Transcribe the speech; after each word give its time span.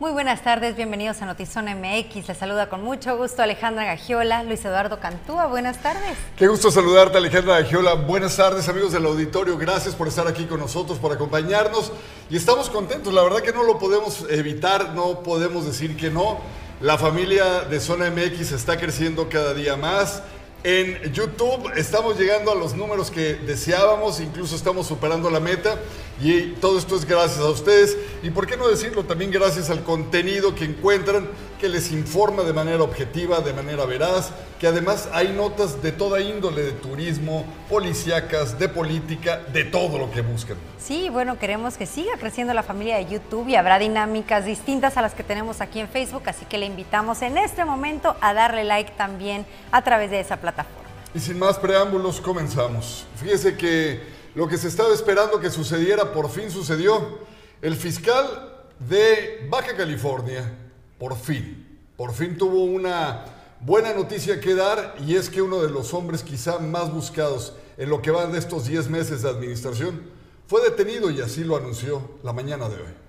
Muy 0.00 0.12
buenas 0.12 0.44
tardes, 0.44 0.76
bienvenidos 0.76 1.20
a 1.22 1.26
Notizón 1.26 1.64
MX. 1.64 2.28
Les 2.28 2.38
saluda 2.38 2.68
con 2.68 2.84
mucho 2.84 3.16
gusto 3.16 3.42
Alejandra 3.42 3.84
Gagiola, 3.84 4.44
Luis 4.44 4.64
Eduardo 4.64 5.00
Cantúa. 5.00 5.46
Buenas 5.46 5.82
tardes. 5.82 6.16
Qué 6.36 6.46
gusto 6.46 6.70
saludarte, 6.70 7.18
Alejandra 7.18 7.58
Gagiola. 7.58 7.94
Buenas 7.94 8.36
tardes, 8.36 8.68
amigos 8.68 8.92
del 8.92 9.04
auditorio. 9.06 9.58
Gracias 9.58 9.96
por 9.96 10.06
estar 10.06 10.28
aquí 10.28 10.44
con 10.44 10.60
nosotros, 10.60 11.00
por 11.00 11.12
acompañarnos. 11.12 11.90
Y 12.30 12.36
estamos 12.36 12.70
contentos. 12.70 13.12
La 13.12 13.24
verdad 13.24 13.40
que 13.40 13.52
no 13.52 13.64
lo 13.64 13.80
podemos 13.80 14.24
evitar, 14.30 14.94
no 14.94 15.24
podemos 15.24 15.66
decir 15.66 15.96
que 15.96 16.10
no. 16.10 16.38
La 16.80 16.96
familia 16.96 17.62
de 17.62 17.80
Zona 17.80 18.08
MX 18.08 18.52
está 18.52 18.78
creciendo 18.78 19.28
cada 19.28 19.52
día 19.52 19.76
más. 19.76 20.22
En 20.62 21.12
YouTube 21.12 21.72
estamos 21.76 22.16
llegando 22.16 22.52
a 22.52 22.54
los 22.54 22.74
números 22.74 23.10
que 23.10 23.34
deseábamos, 23.34 24.20
incluso 24.20 24.54
estamos 24.54 24.86
superando 24.86 25.28
la 25.28 25.40
meta 25.40 25.76
y 26.20 26.52
todo 26.60 26.78
esto 26.78 26.96
es 26.96 27.04
gracias 27.04 27.40
a 27.40 27.48
ustedes 27.48 27.96
y 28.22 28.30
por 28.30 28.46
qué 28.46 28.56
no 28.56 28.68
decirlo 28.68 29.04
también 29.04 29.30
gracias 29.30 29.70
al 29.70 29.84
contenido 29.84 30.54
que 30.54 30.64
encuentran 30.64 31.28
que 31.60 31.68
les 31.68 31.92
informa 31.92 32.42
de 32.42 32.52
manera 32.52 32.82
objetiva, 32.82 33.40
de 33.40 33.52
manera 33.52 33.84
veraz, 33.84 34.30
que 34.60 34.66
además 34.66 35.08
hay 35.12 35.32
notas 35.32 35.82
de 35.82 35.92
toda 35.92 36.20
índole, 36.20 36.62
de 36.62 36.72
turismo, 36.72 37.44
policíacas, 37.68 38.58
de 38.58 38.68
política, 38.68 39.38
de 39.52 39.64
todo 39.64 39.98
lo 39.98 40.10
que 40.10 40.20
buscan. 40.20 40.56
Sí, 40.78 41.08
bueno, 41.08 41.38
queremos 41.38 41.76
que 41.76 41.86
siga 41.86 42.12
creciendo 42.18 42.54
la 42.54 42.62
familia 42.62 42.96
de 42.96 43.06
YouTube 43.06 43.48
y 43.48 43.56
habrá 43.56 43.78
dinámicas 43.78 44.44
distintas 44.44 44.96
a 44.96 45.02
las 45.02 45.14
que 45.14 45.24
tenemos 45.24 45.60
aquí 45.60 45.80
en 45.80 45.88
Facebook, 45.88 46.22
así 46.26 46.44
que 46.44 46.58
le 46.58 46.66
invitamos 46.66 47.22
en 47.22 47.38
este 47.38 47.64
momento 47.64 48.16
a 48.20 48.34
darle 48.34 48.64
like 48.64 48.92
también 48.96 49.44
a 49.72 49.82
través 49.82 50.10
de 50.10 50.20
esa 50.20 50.36
plataforma. 50.38 50.88
Y 51.14 51.20
sin 51.20 51.38
más 51.38 51.58
preámbulos, 51.58 52.20
comenzamos. 52.20 53.06
Fíjese 53.16 53.56
que 53.56 54.17
lo 54.38 54.46
que 54.46 54.56
se 54.56 54.68
estaba 54.68 54.94
esperando 54.94 55.40
que 55.40 55.50
sucediera 55.50 56.12
por 56.12 56.30
fin 56.30 56.48
sucedió. 56.48 57.18
El 57.60 57.74
fiscal 57.74 58.68
de 58.78 59.48
Baja 59.50 59.76
California, 59.76 60.48
por 60.96 61.16
fin, 61.16 61.80
por 61.96 62.12
fin 62.14 62.38
tuvo 62.38 62.62
una 62.62 63.24
buena 63.58 63.92
noticia 63.92 64.40
que 64.40 64.54
dar 64.54 64.94
y 65.04 65.16
es 65.16 65.28
que 65.28 65.42
uno 65.42 65.60
de 65.60 65.70
los 65.70 65.92
hombres 65.92 66.22
quizá 66.22 66.60
más 66.60 66.94
buscados 66.94 67.54
en 67.76 67.90
lo 67.90 68.00
que 68.00 68.12
van 68.12 68.30
de 68.30 68.38
estos 68.38 68.66
10 68.66 68.88
meses 68.90 69.22
de 69.22 69.28
administración 69.28 70.02
fue 70.46 70.62
detenido 70.62 71.10
y 71.10 71.20
así 71.20 71.42
lo 71.42 71.56
anunció 71.56 72.00
la 72.22 72.32
mañana 72.32 72.68
de 72.68 72.76
hoy. 72.76 73.07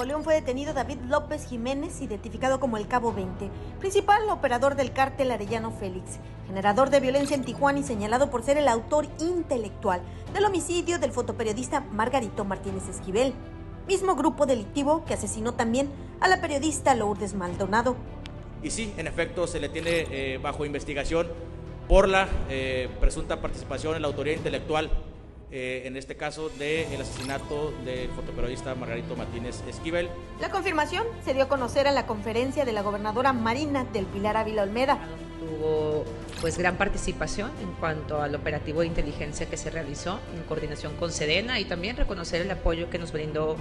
Nuevo 0.00 0.12
León 0.12 0.24
fue 0.24 0.32
detenido 0.32 0.72
David 0.72 0.96
López 1.10 1.46
Jiménez, 1.46 2.00
identificado 2.00 2.58
como 2.58 2.78
el 2.78 2.88
Cabo 2.88 3.12
20, 3.12 3.50
principal 3.80 4.30
operador 4.30 4.74
del 4.74 4.94
cártel 4.94 5.30
Arellano 5.30 5.72
Félix, 5.72 6.18
generador 6.46 6.88
de 6.88 7.00
violencia 7.00 7.36
en 7.36 7.44
Tijuana 7.44 7.80
y 7.80 7.82
señalado 7.82 8.30
por 8.30 8.42
ser 8.42 8.56
el 8.56 8.68
autor 8.68 9.06
intelectual 9.18 10.00
del 10.32 10.46
homicidio 10.46 10.98
del 10.98 11.12
fotoperiodista 11.12 11.80
Margarito 11.80 12.46
Martínez 12.46 12.88
Esquivel, 12.88 13.34
mismo 13.86 14.16
grupo 14.16 14.46
delictivo 14.46 15.04
que 15.04 15.12
asesinó 15.12 15.52
también 15.52 15.90
a 16.20 16.28
la 16.28 16.40
periodista 16.40 16.94
Lourdes 16.94 17.34
Maldonado. 17.34 17.94
Y 18.62 18.70
sí, 18.70 18.94
en 18.96 19.06
efecto, 19.06 19.46
se 19.46 19.60
le 19.60 19.68
tiene 19.68 20.06
eh, 20.10 20.38
bajo 20.42 20.64
investigación 20.64 21.26
por 21.88 22.08
la 22.08 22.26
eh, 22.48 22.88
presunta 23.00 23.42
participación 23.42 23.96
en 23.96 24.00
la 24.00 24.08
autoría 24.08 24.32
intelectual 24.32 24.90
eh, 25.52 25.82
en 25.84 25.96
este 25.96 26.16
caso 26.16 26.48
del 26.50 27.00
asesinato 27.00 27.72
del 27.84 28.08
fotoperiodista 28.10 28.74
Margarito 28.74 29.16
Martínez 29.16 29.62
Esquivel. 29.68 30.08
La 30.40 30.50
confirmación 30.50 31.04
se 31.24 31.34
dio 31.34 31.44
a 31.44 31.48
conocer 31.48 31.86
en 31.86 31.96
la 31.96 32.06
conferencia 32.06 32.64
de 32.64 32.72
la 32.72 32.82
gobernadora 32.82 33.32
Marina 33.32 33.84
del 33.84 34.06
Pilar 34.06 34.36
Ávila 34.36 34.62
Olmeda. 34.62 34.98
Tuvo 35.40 36.04
pues 36.40 36.56
gran 36.56 36.76
participación 36.76 37.50
en 37.60 37.72
cuanto 37.72 38.22
al 38.22 38.34
operativo 38.34 38.80
de 38.80 38.86
inteligencia 38.86 39.46
que 39.46 39.56
se 39.56 39.70
realizó 39.70 40.20
en 40.34 40.42
coordinación 40.44 40.94
con 40.96 41.10
Sedena 41.10 41.58
y 41.58 41.64
también 41.64 41.96
reconocer 41.96 42.42
el 42.42 42.50
apoyo 42.50 42.88
que 42.88 42.98
nos 42.98 43.12
brindó 43.12 43.56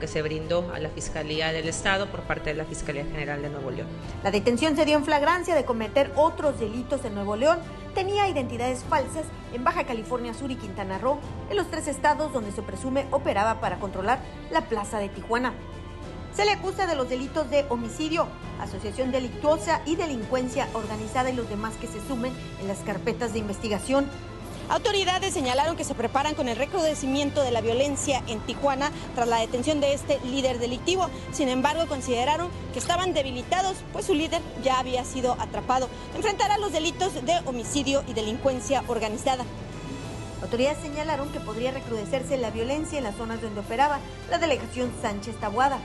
que 0.00 0.06
se 0.06 0.22
brindó 0.22 0.70
a 0.72 0.78
la 0.78 0.90
Fiscalía 0.90 1.52
del 1.52 1.68
Estado 1.68 2.06
por 2.06 2.22
parte 2.22 2.50
de 2.50 2.56
la 2.56 2.64
Fiscalía 2.64 3.04
General 3.04 3.40
de 3.40 3.50
Nuevo 3.50 3.70
León. 3.70 3.88
La 4.22 4.30
detención 4.30 4.76
se 4.76 4.84
dio 4.84 4.96
en 4.96 5.04
flagrancia 5.04 5.54
de 5.54 5.64
cometer 5.64 6.12
otros 6.14 6.60
delitos 6.60 7.04
en 7.04 7.14
Nuevo 7.14 7.36
León 7.36 7.58
tenía 7.96 8.28
identidades 8.28 8.84
falsas 8.84 9.24
en 9.54 9.64
Baja 9.64 9.84
California 9.84 10.34
Sur 10.34 10.50
y 10.50 10.56
Quintana 10.56 10.98
Roo, 10.98 11.18
en 11.48 11.56
los 11.56 11.70
tres 11.70 11.88
estados 11.88 12.30
donde 12.30 12.52
se 12.52 12.60
presume 12.60 13.06
operaba 13.10 13.58
para 13.58 13.78
controlar 13.78 14.20
la 14.50 14.60
plaza 14.68 14.98
de 14.98 15.08
Tijuana. 15.08 15.54
Se 16.34 16.44
le 16.44 16.52
acusa 16.52 16.86
de 16.86 16.94
los 16.94 17.08
delitos 17.08 17.48
de 17.48 17.64
homicidio, 17.70 18.26
asociación 18.60 19.12
delictuosa 19.12 19.80
y 19.86 19.96
delincuencia 19.96 20.68
organizada 20.74 21.30
y 21.30 21.36
los 21.36 21.48
demás 21.48 21.76
que 21.76 21.86
se 21.86 22.06
sumen 22.06 22.34
en 22.60 22.68
las 22.68 22.80
carpetas 22.80 23.32
de 23.32 23.38
investigación. 23.38 24.06
Autoridades 24.68 25.32
señalaron 25.32 25.76
que 25.76 25.84
se 25.84 25.94
preparan 25.94 26.34
con 26.34 26.48
el 26.48 26.56
recrudecimiento 26.56 27.42
de 27.42 27.52
la 27.52 27.60
violencia 27.60 28.22
en 28.26 28.40
Tijuana 28.40 28.90
tras 29.14 29.28
la 29.28 29.38
detención 29.38 29.80
de 29.80 29.94
este 29.94 30.18
líder 30.24 30.58
delictivo. 30.58 31.08
Sin 31.32 31.48
embargo, 31.48 31.86
consideraron 31.86 32.48
que 32.72 32.80
estaban 32.80 33.14
debilitados, 33.14 33.76
pues 33.92 34.06
su 34.06 34.14
líder 34.14 34.42
ya 34.64 34.80
había 34.80 35.04
sido 35.04 35.36
atrapado. 35.38 35.88
Enfrentará 36.16 36.58
los 36.58 36.72
delitos 36.72 37.14
de 37.14 37.38
homicidio 37.44 38.02
y 38.08 38.14
delincuencia 38.14 38.82
organizada. 38.88 39.44
Autoridades 40.42 40.78
señalaron 40.82 41.30
que 41.30 41.38
podría 41.38 41.70
recrudecerse 41.70 42.36
la 42.36 42.50
violencia 42.50 42.98
en 42.98 43.04
las 43.04 43.14
zonas 43.14 43.40
donde 43.40 43.60
operaba 43.60 44.00
la 44.30 44.38
delegación 44.38 44.92
Sánchez 45.00 45.36
Tabuada 45.36 45.78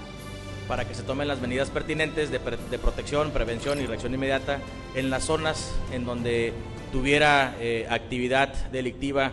para 0.68 0.88
que 0.88 0.96
se 0.96 1.04
tomen 1.04 1.28
las 1.28 1.42
medidas 1.42 1.70
pertinentes 1.70 2.32
de, 2.32 2.40
protección, 2.40 3.32
prevención 3.32 3.82
y 3.82 3.86
reacción 3.88 4.14
inmediata 4.14 4.60
en 4.96 5.10
las 5.10 5.26
zonas 5.26 5.74
en 5.92 6.06
donde 6.06 6.54
tuviera 6.92 7.56
eh, 7.60 7.88
actividad 7.90 8.54
delictiva 8.72 9.32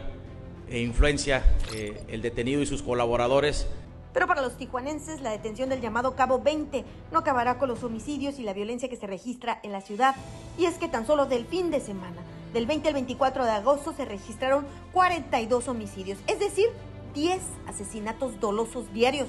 e 0.69 0.81
influencia 0.81 1.43
eh, 1.75 2.03
el 2.09 2.23
detenido 2.23 2.63
y 2.63 2.67
sus 2.67 2.83
colaboradores. 2.83 3.67
Pero 4.13 4.27
para 4.27 4.43
los 4.43 4.57
tijuanenses, 4.57 5.21
la 5.21 5.31
detención 5.31 5.69
del 5.69 5.81
llamado 5.81 6.15
Cabo 6.17 6.41
20 6.41 6.85
no 7.13 7.19
acabará 7.19 7.59
con 7.59 7.69
los 7.69 7.83
homicidios 7.85 8.39
y 8.39 8.43
la 8.43 8.53
violencia 8.53 8.89
que 8.89 8.97
se 8.97 9.07
registra 9.07 9.61
en 9.63 9.73
la 9.73 9.81
ciudad. 9.81 10.15
Y 10.57 10.65
es 10.65 10.75
que 10.77 10.89
tan 10.89 11.07
solo 11.07 11.27
del 11.27 11.45
fin 11.47 11.71
de 11.71 11.81
semana, 11.81 12.17
del 12.53 12.67
20 12.67 12.89
al 12.89 12.95
24 12.95 13.45
de 13.45 13.51
agosto, 13.51 13.93
se 13.93 14.05
registraron 14.05 14.67
42 14.93 15.69
homicidios, 15.69 16.19
es 16.27 16.41
decir, 16.41 16.67
10 17.15 17.41
asesinatos 17.67 18.41
dolosos 18.41 18.93
diarios. 18.93 19.29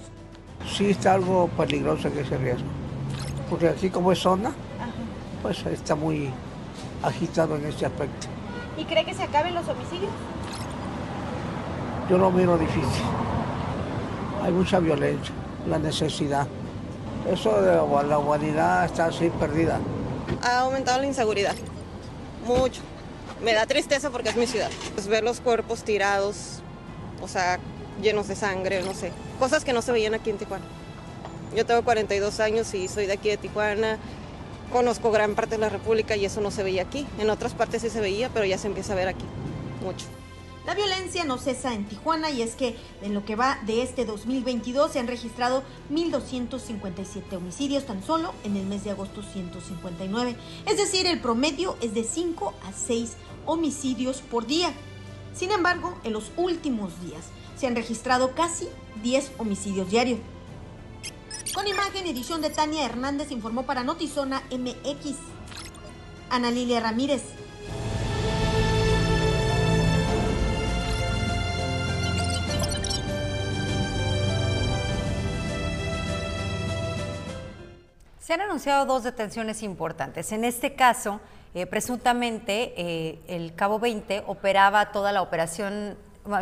Sí 0.66 0.90
está 0.90 1.14
algo 1.14 1.50
peligroso 1.58 2.12
que 2.12 2.22
ese 2.22 2.38
riesgo, 2.38 2.68
porque 3.50 3.70
aquí 3.70 3.90
como 3.90 4.12
es 4.12 4.20
zona, 4.20 4.54
pues 5.42 5.66
está 5.66 5.96
muy 5.96 6.32
agitado 7.04 7.56
en 7.56 7.66
este 7.66 7.86
aspecto. 7.86 8.28
¿Y 8.78 8.86
cree 8.86 9.06
que 9.06 9.14
se 9.14 9.24
acaben 9.24 9.54
los 9.54 9.68
homicidios? 9.68 10.12
Yo 12.10 12.18
lo 12.18 12.32
miro 12.32 12.58
difícil. 12.58 13.04
Hay 14.44 14.52
mucha 14.52 14.80
violencia, 14.80 15.34
la 15.68 15.78
necesidad. 15.80 16.48
Eso 17.30 17.62
de 17.62 17.76
la 18.08 18.18
humanidad 18.18 18.86
está 18.86 19.06
así 19.06 19.30
perdida. 19.40 19.80
Ha 20.42 20.60
aumentado 20.60 21.00
la 21.00 21.08
inseguridad, 21.08 21.56
mucho. 22.46 22.82
Me 23.44 23.54
da 23.54 23.66
tristeza 23.66 24.10
porque 24.10 24.30
es 24.30 24.36
mi 24.36 24.48
ciudad. 24.48 24.70
Pues 24.94 25.08
ver 25.08 25.24
los 25.24 25.40
cuerpos 25.42 25.84
tirados, 25.84 26.62
o 27.22 27.28
sea, 27.28 27.60
llenos 28.02 28.28
de 28.28 28.36
sangre, 28.36 28.82
no 28.84 28.94
sé. 28.94 29.12
Cosas 29.40 29.64
que 29.64 29.74
no 29.74 29.82
se 29.82 29.92
veían 29.92 30.14
aquí 30.14 30.30
en 30.30 30.38
Tijuana. 30.38 30.66
Yo 31.56 31.66
tengo 31.66 31.84
42 31.84 32.40
años 32.40 32.74
y 32.74 32.88
soy 32.88 33.06
de 33.06 33.14
aquí 33.14 33.30
de 33.30 33.38
Tijuana 33.38 33.98
conozco 34.70 35.12
gran 35.12 35.36
parte 35.36 35.56
de 35.56 35.62
la 35.62 35.70
República 35.70 36.16
y 36.16 36.26
eso 36.26 36.42
no 36.42 36.52
se 36.52 36.64
veía 36.64 36.84
aquí. 36.84 37.06
En 37.20 37.30
otras 37.30 37.54
partes 37.54 37.82
sí 37.82 37.90
se 37.90 38.02
veía, 38.02 38.30
pero 38.30 38.46
ya 38.46 38.58
se 38.58 38.68
empieza 38.68 38.94
a 38.94 38.96
ver 38.96 39.08
aquí 39.08 39.26
mucho. 39.84 40.06
La 40.66 40.76
violencia 40.76 41.24
no 41.24 41.38
cesa 41.40 41.74
en 41.74 41.86
Tijuana 41.86 42.30
y 42.30 42.44
es 42.44 42.54
que 42.54 42.76
en 43.02 43.16
lo 43.16 43.26
que 43.26 43.36
va 43.36 43.58
de 43.66 43.82
este 43.82 44.06
2022 44.06 44.92
se 44.92 45.00
han 45.00 45.08
registrado 45.08 45.64
1.257 45.92 47.36
homicidios 47.36 47.86
tan 47.86 48.04
solo 48.04 48.34
en 48.44 48.56
el 48.56 48.68
mes 48.68 48.84
de 48.84 48.92
agosto 48.92 49.24
159. 49.24 50.36
Es 50.68 50.78
decir, 50.78 51.08
el 51.08 51.22
promedio 51.22 51.76
es 51.82 51.96
de 51.96 52.04
5 52.04 52.54
a 52.68 52.72
6 52.72 53.14
homicidios 53.48 54.22
por 54.22 54.46
día. 54.46 54.72
Sin 55.34 55.52
embargo, 55.52 55.98
en 56.04 56.14
los 56.14 56.32
últimos 56.38 57.02
días 57.02 57.26
se 57.58 57.66
han 57.66 57.76
registrado 57.76 58.36
casi 58.36 58.68
10 59.02 59.32
homicidios 59.40 59.90
diarios. 59.90 60.20
Con 61.54 61.68
imagen 61.68 62.06
y 62.06 62.12
edición 62.12 62.42
de 62.42 62.52
Tania 62.52 62.86
Hernández 62.86 63.32
informó 63.32 63.64
para 63.64 63.84
Notizona 63.84 64.44
MX. 64.52 65.16
Ana 66.30 66.52
Lilia 66.52 66.80
Ramírez. 66.80 67.24
Se 78.20 78.34
han 78.34 78.42
anunciado 78.42 78.86
dos 78.86 79.04
detenciones 79.04 79.64
importantes. 79.64 80.32
En 80.32 80.44
este 80.44 80.76
caso, 80.76 81.20
eh, 81.56 81.66
presuntamente, 81.66 82.74
eh, 82.78 83.20
el 83.28 83.56
Cabo 83.56 83.80
20 83.80 84.24
operaba 84.28 84.92
toda 84.92 85.12
la 85.12 85.24
operación 85.24 85.98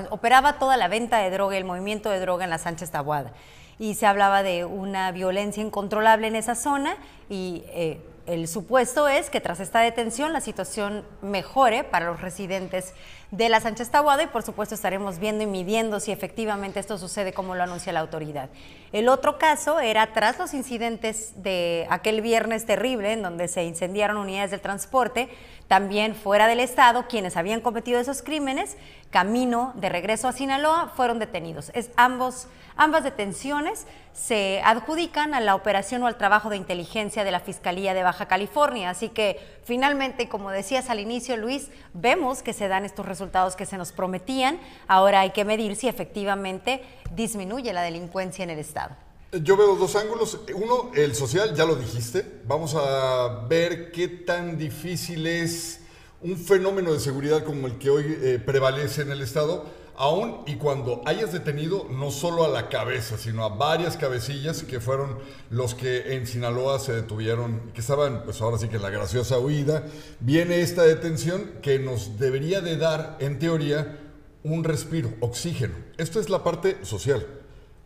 operaba 0.09 0.59
toda 0.59 0.75
la 0.75 0.89
venta 0.89 1.19
de 1.19 1.29
droga, 1.29 1.55
el 1.55 1.63
movimiento 1.63 2.09
de 2.09 2.19
droga 2.19 2.43
en 2.43 2.49
la 2.49 2.57
Sánchez 2.57 2.91
Tabuada. 2.91 3.31
Y 3.79 3.95
se 3.95 4.05
hablaba 4.05 4.43
de 4.43 4.65
una 4.65 5.11
violencia 5.11 5.61
incontrolable 5.63 6.27
en 6.27 6.35
esa 6.35 6.55
zona 6.55 6.97
y 7.29 7.63
eh, 7.67 8.01
el 8.27 8.47
supuesto 8.47 9.07
es 9.07 9.29
que 9.29 9.39
tras 9.39 9.59
esta 9.59 9.79
detención 9.79 10.33
la 10.33 10.41
situación 10.41 11.05
mejore 11.21 11.83
para 11.83 12.07
los 12.07 12.21
residentes 12.21 12.93
de 13.31 13.49
la 13.49 13.59
Sánchez 13.59 13.89
Tahuada 13.89 14.23
y 14.23 14.27
por 14.27 14.43
supuesto 14.43 14.73
estaremos 14.73 15.19
viendo 15.19 15.43
y 15.43 15.47
midiendo 15.47 15.99
si 15.99 16.11
efectivamente 16.11 16.79
esto 16.79 16.97
sucede 16.97 17.33
como 17.33 17.55
lo 17.55 17.63
anuncia 17.63 17.91
la 17.91 17.99
autoridad. 17.99 18.49
El 18.93 19.09
otro 19.09 19.37
caso 19.37 19.81
era 19.81 20.13
tras 20.13 20.39
los 20.39 20.53
incidentes 20.53 21.33
de 21.43 21.85
aquel 21.89 22.21
viernes 22.21 22.65
terrible 22.65 23.11
en 23.11 23.21
donde 23.21 23.49
se 23.49 23.65
incendiaron 23.65 24.17
unidades 24.17 24.51
del 24.51 24.61
transporte, 24.61 25.29
también 25.67 26.15
fuera 26.15 26.47
del 26.47 26.61
estado, 26.61 27.07
quienes 27.09 27.35
habían 27.35 27.59
cometido 27.59 27.99
esos 27.99 28.21
crímenes, 28.21 28.77
camino 29.09 29.73
de 29.75 29.89
regreso 29.89 30.29
a 30.29 30.31
Sinaloa, 30.31 30.93
fueron 30.95 31.19
detenidos. 31.19 31.71
Es 31.73 31.91
ambos, 31.97 32.47
ambas 32.77 33.03
detenciones 33.03 33.85
se 34.13 34.61
adjudican 34.63 35.33
a 35.33 35.41
la 35.41 35.53
operación 35.53 36.01
o 36.03 36.07
al 36.07 36.17
trabajo 36.17 36.49
de 36.49 36.55
inteligencia 36.55 37.25
de 37.25 37.31
la 37.31 37.41
Fiscalía 37.41 37.93
de 37.93 38.03
Baja 38.03 38.27
California. 38.27 38.89
Así 38.89 39.09
que 39.09 39.39
finalmente, 39.65 40.29
como 40.29 40.49
decías 40.49 40.89
al 40.89 41.01
inicio, 41.01 41.35
Luis, 41.35 41.69
vemos 41.93 42.41
que 42.41 42.53
se 42.53 42.69
dan 42.69 42.85
estos 42.85 43.05
resultados 43.05 43.16
que 43.57 43.65
se 43.65 43.77
nos 43.77 43.91
prometían. 43.91 44.59
Ahora 44.87 45.21
hay 45.21 45.31
que 45.31 45.45
medir 45.45 45.75
si 45.75 45.87
efectivamente 45.87 46.81
disminuye 47.15 47.73
la 47.73 47.81
delincuencia 47.81 48.43
en 48.43 48.49
el 48.49 48.59
estado. 48.59 48.95
Yo 49.31 49.57
veo 49.57 49.75
dos 49.75 49.95
ángulos. 49.95 50.39
Uno, 50.55 50.91
el 50.95 51.13
social, 51.13 51.53
ya 51.53 51.65
lo 51.65 51.75
dijiste. 51.75 52.25
Vamos 52.47 52.75
a 52.75 53.45
ver 53.49 53.91
qué 53.91 54.07
tan 54.07 54.57
difícil 54.57 55.27
es 55.27 55.81
un 56.21 56.37
fenómeno 56.37 56.93
de 56.93 56.99
seguridad 56.99 57.43
como 57.43 57.67
el 57.67 57.77
que 57.77 57.89
hoy 57.89 58.17
eh, 58.21 58.41
prevalece 58.43 59.01
en 59.01 59.11
el 59.11 59.21
Estado, 59.21 59.65
aún 59.97 60.43
y 60.45 60.55
cuando 60.55 61.01
hayas 61.05 61.33
detenido 61.33 61.87
no 61.89 62.11
solo 62.11 62.45
a 62.45 62.47
la 62.47 62.69
cabeza, 62.69 63.17
sino 63.17 63.43
a 63.43 63.49
varias 63.49 63.97
cabecillas 63.97 64.63
que 64.63 64.79
fueron 64.79 65.17
los 65.49 65.73
que 65.73 66.13
en 66.15 66.27
Sinaloa 66.27 66.79
se 66.79 66.93
detuvieron, 66.93 67.71
que 67.73 67.81
estaban, 67.81 68.23
pues 68.23 68.41
ahora 68.41 68.59
sí 68.59 68.67
que 68.67 68.75
en 68.75 68.83
la 68.83 68.91
graciosa 68.91 69.39
huida, 69.39 69.85
viene 70.19 70.61
esta 70.61 70.83
detención 70.83 71.51
que 71.61 71.79
nos 71.79 72.19
debería 72.19 72.61
de 72.61 72.77
dar, 72.77 73.17
en 73.19 73.39
teoría, 73.39 73.99
un 74.43 74.63
respiro, 74.63 75.11
oxígeno. 75.19 75.75
Esto 75.97 76.19
es 76.19 76.29
la 76.29 76.43
parte 76.43 76.77
social. 76.85 77.25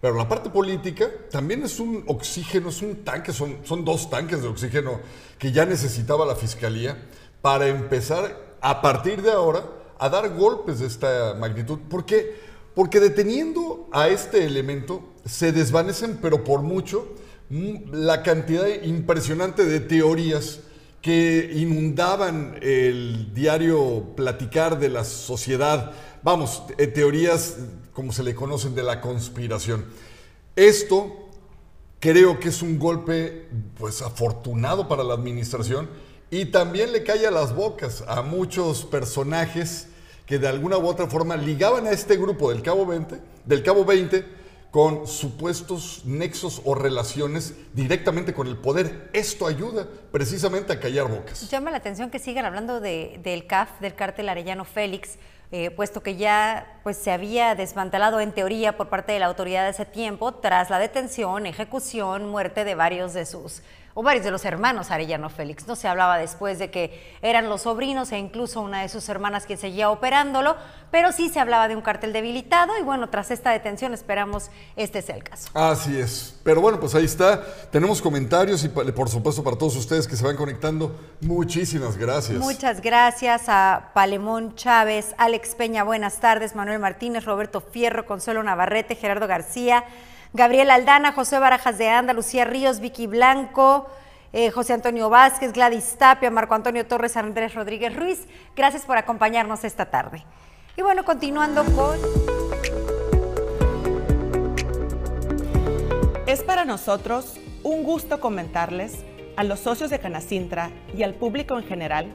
Pero 0.01 0.15
la 0.15 0.27
parte 0.27 0.49
política 0.49 1.09
también 1.29 1.63
es 1.63 1.79
un 1.79 2.03
oxígeno, 2.07 2.69
es 2.69 2.81
un 2.81 3.03
tanque, 3.03 3.31
son, 3.31 3.59
son 3.63 3.85
dos 3.85 4.09
tanques 4.09 4.41
de 4.41 4.47
oxígeno 4.47 4.99
que 5.37 5.51
ya 5.51 5.65
necesitaba 5.65 6.25
la 6.25 6.35
fiscalía 6.35 6.97
para 7.41 7.67
empezar 7.67 8.57
a 8.61 8.81
partir 8.81 9.21
de 9.21 9.31
ahora 9.31 9.63
a 10.01 10.09
dar 10.09 10.35
golpes 10.35 10.79
de 10.79 10.87
esta 10.87 11.35
magnitud. 11.35 11.77
¿Por 11.87 12.05
qué? 12.05 12.35
Porque 12.73 12.99
deteniendo 12.99 13.87
a 13.91 14.07
este 14.07 14.45
elemento 14.45 15.03
se 15.25 15.51
desvanecen, 15.51 16.17
pero 16.19 16.43
por 16.43 16.63
mucho, 16.63 17.13
mm, 17.49 17.93
la 17.93 18.23
cantidad 18.23 18.67
impresionante 18.81 19.63
de 19.63 19.79
teorías 19.79 20.61
que 21.03 21.51
inundaban 21.53 22.57
el 22.63 23.31
diario 23.35 24.15
platicar 24.15 24.79
de 24.79 24.89
la 24.89 25.03
sociedad, 25.03 25.91
vamos, 26.23 26.63
eh, 26.79 26.87
teorías 26.87 27.57
como 27.93 28.11
se 28.11 28.23
le 28.23 28.33
conocen 28.33 28.73
de 28.73 28.81
la 28.81 29.01
conspiración. 29.01 29.85
Esto 30.55 31.29
creo 31.99 32.39
que 32.39 32.49
es 32.49 32.63
un 32.63 32.79
golpe 32.79 33.47
pues 33.77 34.01
afortunado 34.01 34.87
para 34.87 35.03
la 35.03 35.13
administración 35.13 35.87
y 36.31 36.45
también 36.45 36.91
le 36.91 37.03
cae 37.03 37.27
a 37.27 37.31
las 37.31 37.53
bocas 37.53 38.03
a 38.07 38.23
muchos 38.23 38.83
personajes 38.83 39.89
que 40.31 40.39
de 40.39 40.47
alguna 40.47 40.77
u 40.77 40.87
otra 40.87 41.07
forma 41.07 41.35
ligaban 41.35 41.87
a 41.87 41.91
este 41.91 42.15
grupo 42.15 42.51
del 42.51 42.61
Cabo 42.61 42.85
20, 42.85 43.19
del 43.43 43.63
Cabo 43.63 43.83
20 43.83 44.23
con 44.71 45.05
supuestos 45.05 46.03
nexos 46.05 46.61
o 46.63 46.73
relaciones 46.73 47.53
directamente 47.73 48.33
con 48.33 48.47
el 48.47 48.55
poder. 48.55 49.09
Esto 49.11 49.45
ayuda 49.45 49.85
precisamente 50.09 50.71
a 50.71 50.79
callar 50.79 51.09
bocas. 51.09 51.49
Llama 51.51 51.69
la 51.69 51.75
atención 51.75 52.09
que 52.09 52.17
sigan 52.17 52.45
hablando 52.45 52.79
del 52.79 53.45
CAF, 53.45 53.81
del 53.81 53.93
cártel 53.93 54.29
Arellano 54.29 54.63
Félix, 54.63 55.17
eh, 55.51 55.69
puesto 55.69 56.01
que 56.01 56.15
ya 56.15 56.79
pues, 56.83 56.95
se 56.95 57.11
había 57.11 57.53
desmantelado 57.53 58.21
en 58.21 58.31
teoría 58.31 58.77
por 58.77 58.87
parte 58.87 59.11
de 59.11 59.19
la 59.19 59.25
autoridad 59.25 59.65
de 59.65 59.71
ese 59.71 59.85
tiempo 59.85 60.35
tras 60.35 60.69
la 60.69 60.79
detención, 60.79 61.45
ejecución, 61.45 62.29
muerte 62.29 62.63
de 62.63 62.73
varios 62.73 63.13
de 63.13 63.25
sus 63.25 63.63
o 63.93 64.03
varios 64.03 64.23
de 64.23 64.31
los 64.31 64.45
hermanos 64.45 64.91
Arellano 64.91 65.29
Félix. 65.29 65.67
No 65.67 65.75
se 65.75 65.87
hablaba 65.87 66.17
después 66.17 66.59
de 66.59 66.71
que 66.71 67.17
eran 67.21 67.49
los 67.49 67.63
sobrinos 67.63 68.11
e 68.11 68.17
incluso 68.17 68.61
una 68.61 68.81
de 68.81 68.89
sus 68.89 69.07
hermanas 69.09 69.45
quien 69.45 69.59
seguía 69.59 69.89
operándolo, 69.89 70.55
pero 70.91 71.11
sí 71.11 71.29
se 71.29 71.39
hablaba 71.39 71.67
de 71.67 71.75
un 71.75 71.81
cartel 71.81 72.13
debilitado 72.13 72.77
y 72.77 72.83
bueno, 72.83 73.09
tras 73.09 73.31
esta 73.31 73.51
detención 73.51 73.93
esperamos 73.93 74.49
este 74.75 75.01
sea 75.01 75.15
el 75.15 75.23
caso. 75.23 75.49
Así 75.53 75.99
es. 75.99 76.39
Pero 76.43 76.61
bueno, 76.61 76.79
pues 76.79 76.95
ahí 76.95 77.05
está. 77.05 77.43
Tenemos 77.71 78.01
comentarios 78.01 78.63
y 78.63 78.69
por 78.69 79.09
supuesto 79.09 79.43
para 79.43 79.57
todos 79.57 79.75
ustedes 79.75 80.07
que 80.07 80.15
se 80.15 80.25
van 80.25 80.35
conectando, 80.35 80.95
muchísimas 81.21 81.97
gracias. 81.97 82.39
Muchas 82.39 82.81
gracias 82.81 83.43
a 83.47 83.91
Palemón 83.93 84.55
Chávez, 84.55 85.13
Alex 85.17 85.55
Peña, 85.55 85.83
buenas 85.83 86.19
tardes, 86.19 86.55
Manuel 86.55 86.79
Martínez, 86.79 87.25
Roberto 87.25 87.61
Fierro, 87.61 88.05
Consuelo 88.05 88.41
Navarrete, 88.43 88.95
Gerardo 88.95 89.27
García. 89.27 89.85
Gabriel 90.33 90.71
Aldana, 90.71 91.11
José 91.11 91.39
Barajas 91.39 91.77
de 91.77 91.89
Anda, 91.89 92.13
Lucía 92.13 92.45
Ríos, 92.45 92.79
Vicky 92.79 93.05
Blanco, 93.05 93.87
eh, 94.31 94.49
José 94.49 94.73
Antonio 94.73 95.09
Vázquez, 95.09 95.51
Gladys 95.51 95.97
Tapia, 95.97 96.31
Marco 96.31 96.55
Antonio 96.55 96.87
Torres, 96.87 97.17
Andrés 97.17 97.53
Rodríguez 97.53 97.93
Ruiz. 97.93 98.27
Gracias 98.55 98.85
por 98.85 98.97
acompañarnos 98.97 99.65
esta 99.65 99.87
tarde. 99.87 100.23
Y 100.77 100.81
bueno, 100.83 101.03
continuando 101.03 101.65
con... 101.75 101.99
Es 106.27 106.43
para 106.43 106.63
nosotros 106.63 107.37
un 107.63 107.83
gusto 107.83 108.21
comentarles 108.21 109.03
a 109.35 109.43
los 109.43 109.59
socios 109.59 109.89
de 109.89 109.99
Canacintra 109.99 110.71
y 110.95 111.03
al 111.03 111.13
público 111.13 111.57
en 111.57 111.65
general 111.65 112.09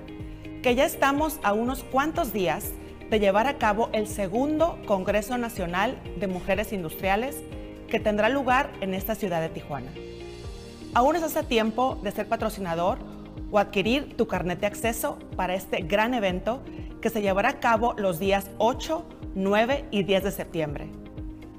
que 0.62 0.74
ya 0.74 0.86
estamos 0.86 1.38
a 1.42 1.52
unos 1.52 1.84
cuantos 1.84 2.32
días 2.32 2.72
de 3.10 3.20
llevar 3.20 3.46
a 3.46 3.58
cabo 3.58 3.90
el 3.92 4.08
segundo 4.08 4.78
Congreso 4.86 5.36
Nacional 5.36 6.00
de 6.18 6.26
Mujeres 6.26 6.72
Industriales 6.72 7.36
que 7.86 8.00
tendrá 8.00 8.28
lugar 8.28 8.70
en 8.80 8.94
esta 8.94 9.14
ciudad 9.14 9.40
de 9.40 9.48
Tijuana. 9.48 9.90
Aún 10.94 11.16
estás 11.16 11.36
a 11.36 11.42
tiempo 11.42 11.98
de 12.02 12.10
ser 12.10 12.28
patrocinador 12.28 12.98
o 13.50 13.58
adquirir 13.58 14.16
tu 14.16 14.26
carnet 14.26 14.60
de 14.60 14.66
acceso 14.66 15.18
para 15.36 15.54
este 15.54 15.82
gran 15.82 16.14
evento 16.14 16.62
que 17.00 17.10
se 17.10 17.22
llevará 17.22 17.50
a 17.50 17.60
cabo 17.60 17.94
los 17.98 18.18
días 18.18 18.50
8, 18.58 19.04
9 19.34 19.84
y 19.90 20.02
10 20.02 20.24
de 20.24 20.30
septiembre. 20.30 20.88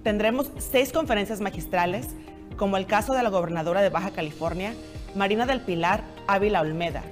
Tendremos 0.03 0.51
seis 0.57 0.91
conferencias 0.91 1.41
magistrales, 1.41 2.07
como 2.55 2.77
el 2.77 2.85
caso 2.85 3.13
de 3.13 3.23
la 3.23 3.29
gobernadora 3.29 3.81
de 3.81 3.89
Baja 3.89 4.11
California, 4.11 4.73
Marina 5.15 5.45
del 5.45 5.61
Pilar 5.61 6.03
Ávila 6.27 6.61
Olmeda, 6.61 7.03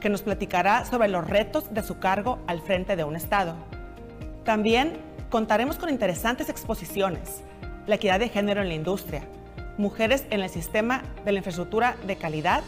que 0.00 0.08
nos 0.08 0.22
platicará 0.22 0.84
sobre 0.84 1.08
los 1.08 1.26
retos 1.26 1.72
de 1.72 1.82
su 1.82 1.98
cargo 1.98 2.38
al 2.46 2.60
frente 2.60 2.96
de 2.96 3.04
un 3.04 3.16
estado. 3.16 3.54
También 4.44 4.98
contaremos 5.30 5.76
con 5.76 5.88
interesantes 5.90 6.48
exposiciones, 6.48 7.42
la 7.90 7.96
equidad 7.96 8.20
de 8.20 8.28
género 8.28 8.62
en 8.62 8.68
la 8.68 8.74
industria, 8.74 9.24
mujeres 9.76 10.24
en 10.30 10.40
el 10.42 10.48
sistema 10.48 11.02
de 11.24 11.32
la 11.32 11.38
infraestructura 11.38 11.96
de 12.06 12.14
calidad, 12.14 12.62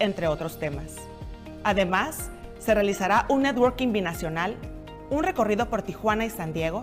entre 0.00 0.26
otros 0.26 0.58
temas. 0.58 0.96
Además, 1.62 2.30
se 2.58 2.74
realizará 2.74 3.26
un 3.28 3.42
networking 3.42 3.92
binacional, 3.92 4.56
un 5.08 5.22
recorrido 5.22 5.70
por 5.70 5.82
Tijuana 5.82 6.26
y 6.26 6.30
San 6.30 6.52
Diego, 6.52 6.82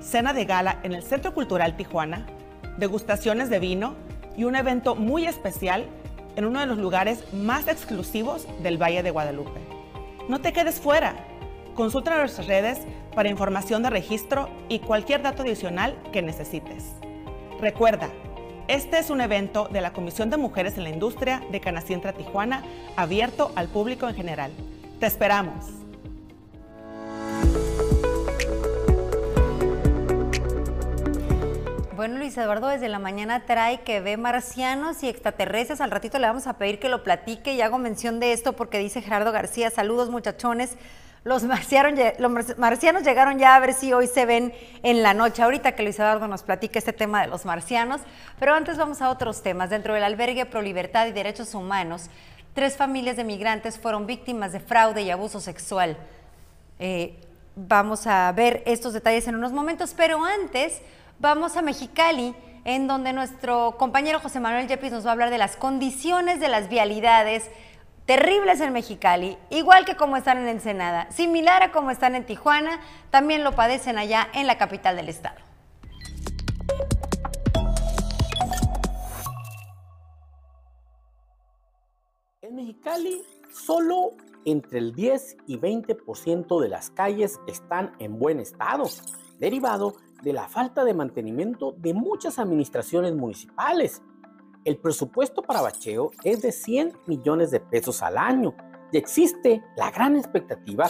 cena 0.00 0.32
de 0.32 0.44
gala 0.44 0.80
en 0.82 0.92
el 0.92 1.04
Centro 1.04 1.32
Cultural 1.32 1.76
Tijuana, 1.76 2.26
degustaciones 2.78 3.48
de 3.48 3.60
vino 3.60 3.94
y 4.36 4.42
un 4.42 4.56
evento 4.56 4.96
muy 4.96 5.26
especial 5.26 5.86
en 6.34 6.46
uno 6.46 6.58
de 6.58 6.66
los 6.66 6.78
lugares 6.78 7.32
más 7.32 7.68
exclusivos 7.68 8.48
del 8.60 8.76
Valle 8.76 9.04
de 9.04 9.12
Guadalupe. 9.12 9.60
No 10.28 10.40
te 10.40 10.52
quedes 10.52 10.80
fuera. 10.80 11.14
Consulta 11.76 12.18
nuestras 12.18 12.48
redes 12.48 12.80
para 13.14 13.28
información 13.28 13.84
de 13.84 13.90
registro 13.90 14.48
y 14.68 14.80
cualquier 14.80 15.22
dato 15.22 15.42
adicional 15.42 15.96
que 16.12 16.22
necesites. 16.22 16.86
Recuerda, 17.60 18.08
este 18.68 18.98
es 18.98 19.10
un 19.10 19.20
evento 19.20 19.68
de 19.70 19.82
la 19.82 19.92
Comisión 19.92 20.30
de 20.30 20.38
Mujeres 20.38 20.78
en 20.78 20.84
la 20.84 20.88
Industria 20.88 21.42
de 21.50 21.60
Canacintra 21.60 22.14
Tijuana, 22.14 22.64
abierto 22.96 23.52
al 23.54 23.68
público 23.68 24.08
en 24.08 24.14
general. 24.14 24.50
Te 24.98 25.04
esperamos. 25.04 25.66
Bueno, 31.94 32.16
Luis 32.16 32.34
Eduardo 32.38 32.68
desde 32.68 32.88
la 32.88 32.98
mañana 32.98 33.44
trae 33.44 33.82
que 33.82 34.00
ve 34.00 34.16
marcianos 34.16 35.02
y 35.02 35.10
extraterrestres. 35.10 35.82
Al 35.82 35.90
ratito 35.90 36.18
le 36.18 36.28
vamos 36.28 36.46
a 36.46 36.54
pedir 36.54 36.78
que 36.78 36.88
lo 36.88 37.04
platique 37.04 37.52
y 37.52 37.60
hago 37.60 37.76
mención 37.76 38.20
de 38.20 38.32
esto 38.32 38.54
porque 38.54 38.78
dice 38.78 39.02
Gerardo 39.02 39.32
García, 39.32 39.68
saludos 39.68 40.08
muchachones. 40.08 40.78
Los 41.22 41.42
marcianos, 41.44 43.02
llegaron 43.04 43.38
ya 43.38 43.54
a 43.54 43.60
ver 43.60 43.74
si 43.74 43.92
hoy 43.92 44.06
se 44.06 44.24
ven 44.24 44.54
en 44.82 45.02
la 45.02 45.12
noche. 45.12 45.42
Ahorita 45.42 45.72
que 45.72 45.82
Luis 45.82 45.98
Eduardo 45.98 46.26
nos 46.28 46.42
platique 46.42 46.78
este 46.78 46.94
tema 46.94 47.20
de 47.20 47.28
los 47.28 47.44
marcianos, 47.44 48.00
pero 48.38 48.54
antes 48.54 48.78
vamos 48.78 49.02
a 49.02 49.10
otros 49.10 49.42
temas. 49.42 49.68
Dentro 49.68 49.92
del 49.92 50.02
albergue 50.02 50.46
Pro 50.46 50.62
Libertad 50.62 51.06
y 51.06 51.12
Derechos 51.12 51.54
Humanos, 51.54 52.08
tres 52.54 52.78
familias 52.78 53.16
de 53.16 53.24
migrantes 53.24 53.78
fueron 53.78 54.06
víctimas 54.06 54.52
de 54.52 54.60
fraude 54.60 55.02
y 55.02 55.10
abuso 55.10 55.40
sexual. 55.40 55.98
Eh, 56.78 57.20
vamos 57.54 58.06
a 58.06 58.32
ver 58.32 58.62
estos 58.64 58.94
detalles 58.94 59.28
en 59.28 59.34
unos 59.34 59.52
momentos, 59.52 59.92
pero 59.94 60.24
antes 60.24 60.80
vamos 61.18 61.54
a 61.58 61.60
Mexicali, 61.60 62.34
en 62.64 62.86
donde 62.86 63.12
nuestro 63.12 63.76
compañero 63.76 64.20
José 64.20 64.40
Manuel 64.40 64.68
Yepis 64.68 64.92
nos 64.92 65.04
va 65.04 65.10
a 65.10 65.12
hablar 65.12 65.28
de 65.28 65.36
las 65.36 65.56
condiciones 65.56 66.40
de 66.40 66.48
las 66.48 66.70
vialidades 66.70 67.50
terribles 68.10 68.60
en 68.60 68.72
Mexicali, 68.72 69.38
igual 69.50 69.84
que 69.84 69.94
como 69.94 70.16
están 70.16 70.38
en 70.38 70.48
Ensenada, 70.48 71.08
similar 71.12 71.62
a 71.62 71.70
como 71.70 71.92
están 71.92 72.16
en 72.16 72.26
Tijuana, 72.26 72.80
también 73.10 73.44
lo 73.44 73.52
padecen 73.52 73.98
allá 73.98 74.26
en 74.34 74.48
la 74.48 74.58
capital 74.58 74.96
del 74.96 75.08
estado. 75.08 75.36
En 82.42 82.56
Mexicali, 82.56 83.22
solo 83.52 84.10
entre 84.44 84.80
el 84.80 84.92
10 84.92 85.36
y 85.46 85.58
20% 85.58 86.60
de 86.60 86.68
las 86.68 86.90
calles 86.90 87.38
están 87.46 87.92
en 88.00 88.18
buen 88.18 88.40
estado, 88.40 88.90
derivado 89.38 89.94
de 90.24 90.32
la 90.32 90.48
falta 90.48 90.82
de 90.82 90.94
mantenimiento 90.94 91.76
de 91.78 91.94
muchas 91.94 92.40
administraciones 92.40 93.14
municipales. 93.14 94.02
El 94.66 94.76
presupuesto 94.76 95.40
para 95.40 95.62
bacheo 95.62 96.10
es 96.22 96.42
de 96.42 96.52
100 96.52 96.92
millones 97.06 97.50
de 97.50 97.60
pesos 97.60 98.02
al 98.02 98.18
año 98.18 98.54
y 98.92 98.98
existe 98.98 99.62
la 99.74 99.90
gran 99.90 100.16
expectativa 100.16 100.86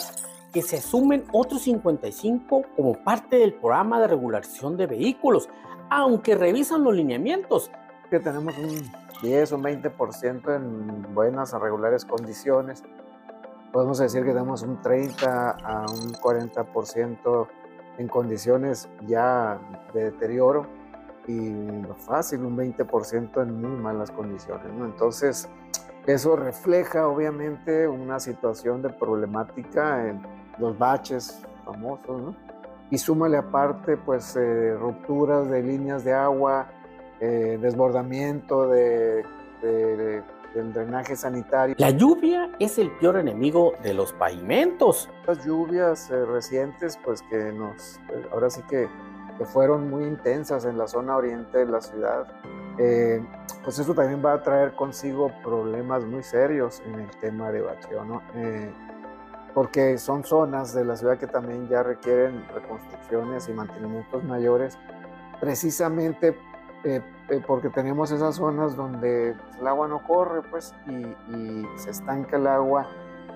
que 0.53 0.61
se 0.61 0.79
asumen 0.79 1.25
otros 1.33 1.63
55 1.63 2.63
como 2.77 3.05
parte 3.05 3.37
del 3.37 3.55
programa 3.55 4.01
de 4.01 4.09
regularización 4.09 4.77
de 4.77 4.89
vehículos, 4.89 5.49
aunque 5.89 6.35
revisan 6.35 6.83
los 6.83 6.95
lineamientos. 6.95 7.71
Que 8.11 8.19
tenemos 8.19 8.59
un 8.59 8.91
10 9.23 9.53
o 9.53 9.59
20% 9.59 10.57
en 10.57 11.15
buenas 11.15 11.55
o 11.55 11.61
regulares 11.61 12.05
condiciones. 12.05 12.83
Podemos 13.73 13.99
decir 13.99 14.25
que 14.25 14.33
tenemos 14.33 14.63
un 14.63 14.83
30 14.83 15.51
a 15.51 15.83
un 15.83 16.13
40% 16.15 17.49
en 17.99 18.09
condiciones 18.09 18.89
ya 19.07 19.61
de 19.95 20.11
deterioro 20.11 20.80
y 21.27 21.83
fácil 21.99 22.41
un 22.41 22.57
20% 22.57 23.43
en 23.43 23.61
muy 23.61 23.81
malas 23.81 24.11
condiciones. 24.11 24.67
Entonces, 24.67 25.49
eso 26.07 26.37
refleja 26.37 27.07
obviamente 27.07 27.87
una 27.87 28.19
situación 28.19 28.83
de 28.83 28.91
problemática 28.91 30.09
en 30.09 30.23
los 30.59 30.79
baches 30.79 31.43
famosos, 31.65 32.35
y 32.91 32.99
súmale 32.99 33.37
aparte 33.37 33.97
pues 33.97 34.37
eh, 34.37 34.75
rupturas 34.75 35.49
de 35.49 35.63
líneas 35.63 36.05
de 36.05 36.13
agua, 36.13 36.67
eh, 37.21 37.59
desbordamiento 37.61 38.69
de, 38.69 39.25
del 39.63 40.73
drenaje 40.73 41.15
sanitario. 41.15 41.77
La 41.79 41.91
lluvia 41.91 42.51
es 42.59 42.79
el 42.79 42.91
peor 42.99 43.19
enemigo 43.19 43.75
de 43.83 43.95
los 43.95 44.13
pavimentos. 44.13 45.09
Las 45.27 45.45
lluvias 45.45 46.11
eh, 46.11 46.25
recientes 46.25 46.99
pues 47.05 47.23
que 47.23 47.53
nos, 47.53 48.01
ahora 48.33 48.51
sí 48.51 48.63
que, 48.69 48.89
fueron 49.45 49.89
muy 49.89 50.05
intensas 50.05 50.65
en 50.65 50.79
la 50.79 50.87
zona 50.87 51.17
oriente 51.17 51.59
de 51.59 51.67
la 51.67 51.81
ciudad, 51.81 52.27
pues 53.65 53.79
eso 53.79 53.95
también 53.95 54.25
va 54.25 54.35
a 54.35 54.43
traer 54.43 54.75
consigo 54.75 55.31
problemas 55.43 56.05
muy 56.05 56.23
serios 56.23 56.83
en 56.87 57.01
el 57.01 57.11
tema 57.19 57.51
de 57.51 57.61
bacheo, 57.61 58.05
¿no? 58.05 58.23
porque 59.55 59.99
son 59.99 60.25
zonas 60.25 60.73
de 60.75 60.85
la 60.85 60.97
ciudad 60.97 61.19
que 61.19 61.27
también 61.27 61.69
ya 61.69 61.83
requieren 61.83 62.47
reconstrucciones 62.55 63.49
y 63.49 63.53
mantenimientos 63.53 64.23
mayores, 64.25 64.79
precisamente 65.41 66.37
eh, 66.85 67.03
eh, 67.29 67.43
porque 67.47 67.69
tenemos 67.69 68.11
esas 68.11 68.37
zonas 68.37 68.75
donde 68.75 69.37
el 69.61 69.67
agua 69.67 69.87
no 69.87 70.03
corre, 70.03 70.43
pues, 70.43 70.75
y, 70.87 71.67
se 71.77 71.91
estanca 71.91 72.37
el 72.37 72.47
agua 72.47 72.87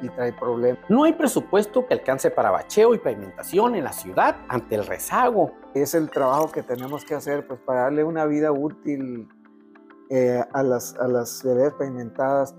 y 0.02 0.08
trae 0.08 0.32
problemas. 0.32 0.78
No 0.88 1.04
hay 1.04 1.12
presupuesto 1.12 1.86
que 1.86 1.94
alcance 1.94 2.30
para 2.30 2.50
bacheo 2.50 2.94
y 2.94 2.98
pavimentación 2.98 3.74
en 3.74 3.84
la 3.84 3.92
ciudad 3.92 4.36
ante 4.48 4.74
el 4.74 4.86
rezago. 4.86 5.52
Es 5.74 5.94
el 5.94 6.10
trabajo 6.10 6.50
que 6.52 6.62
tenemos 6.62 7.04
que 7.04 7.14
hacer, 7.14 7.46
pues, 7.46 7.60
para 7.60 7.82
darle 7.82 8.04
una 8.04 8.24
vida 8.26 8.52
útil 8.52 9.28
eh, 10.10 10.44
a, 10.52 10.62
las, 10.62 10.94
a 10.96 11.08
las 11.08 11.42
pavimentadas, 11.78 12.54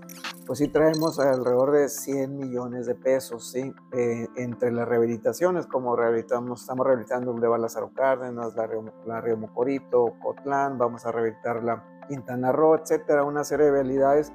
pues 0.46 0.58
sí 0.58 0.66
traemos 0.66 1.20
alrededor 1.20 1.70
de 1.70 1.88
100 1.88 2.36
millones 2.36 2.86
de 2.86 2.96
pesos, 2.96 3.52
¿sí? 3.52 3.72
Eh, 3.92 4.26
entre 4.36 4.72
las 4.72 4.88
rehabilitaciones, 4.88 5.66
como 5.66 5.94
rehabilitamos, 5.94 6.62
estamos 6.62 6.84
rehabilitando 6.84 7.32
Boulevard 7.32 7.60
Lázaro 7.60 7.92
Cárdenas, 7.94 8.56
la 8.56 8.66
Río, 8.66 8.92
la 9.06 9.20
Río 9.20 9.36
Mocorito, 9.36 10.14
Cotlán, 10.20 10.76
vamos 10.76 11.06
a 11.06 11.12
rehabilitar 11.12 11.62
la 11.62 11.84
Quintana 12.08 12.50
Roo, 12.50 12.74
etcétera, 12.74 13.22
una 13.22 13.44
serie 13.44 13.66
de 13.66 13.72
vialidades 13.72 14.32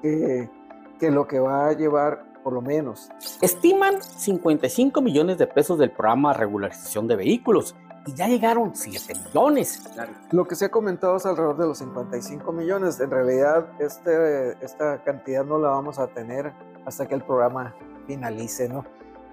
que, 0.00 0.48
que 1.00 1.10
lo 1.10 1.26
que 1.26 1.40
va 1.40 1.66
a 1.66 1.72
llevar 1.72 2.24
por 2.44 2.52
lo 2.52 2.60
menos. 2.60 3.10
Estiman 3.40 4.00
55 4.00 5.00
millones 5.00 5.38
de 5.38 5.46
pesos 5.46 5.78
del 5.78 5.90
programa 5.90 6.32
de 6.32 6.40
regularización 6.40 7.08
de 7.08 7.16
vehículos 7.16 7.74
y 8.06 8.12
ya 8.12 8.28
llegaron 8.28 8.76
7 8.76 9.14
millones. 9.24 9.82
Lo 10.30 10.44
que 10.46 10.54
se 10.54 10.66
ha 10.66 10.70
comentado 10.70 11.16
es 11.16 11.24
alrededor 11.24 11.56
de 11.56 11.66
los 11.66 11.78
55 11.78 12.52
millones. 12.52 13.00
En 13.00 13.10
realidad, 13.10 13.66
este, 13.80 14.62
esta 14.64 15.02
cantidad 15.02 15.44
no 15.44 15.58
la 15.58 15.70
vamos 15.70 15.98
a 15.98 16.06
tener 16.08 16.52
hasta 16.84 17.08
que 17.08 17.14
el 17.14 17.22
programa 17.22 17.74
finalice, 18.06 18.68
¿no? 18.68 18.84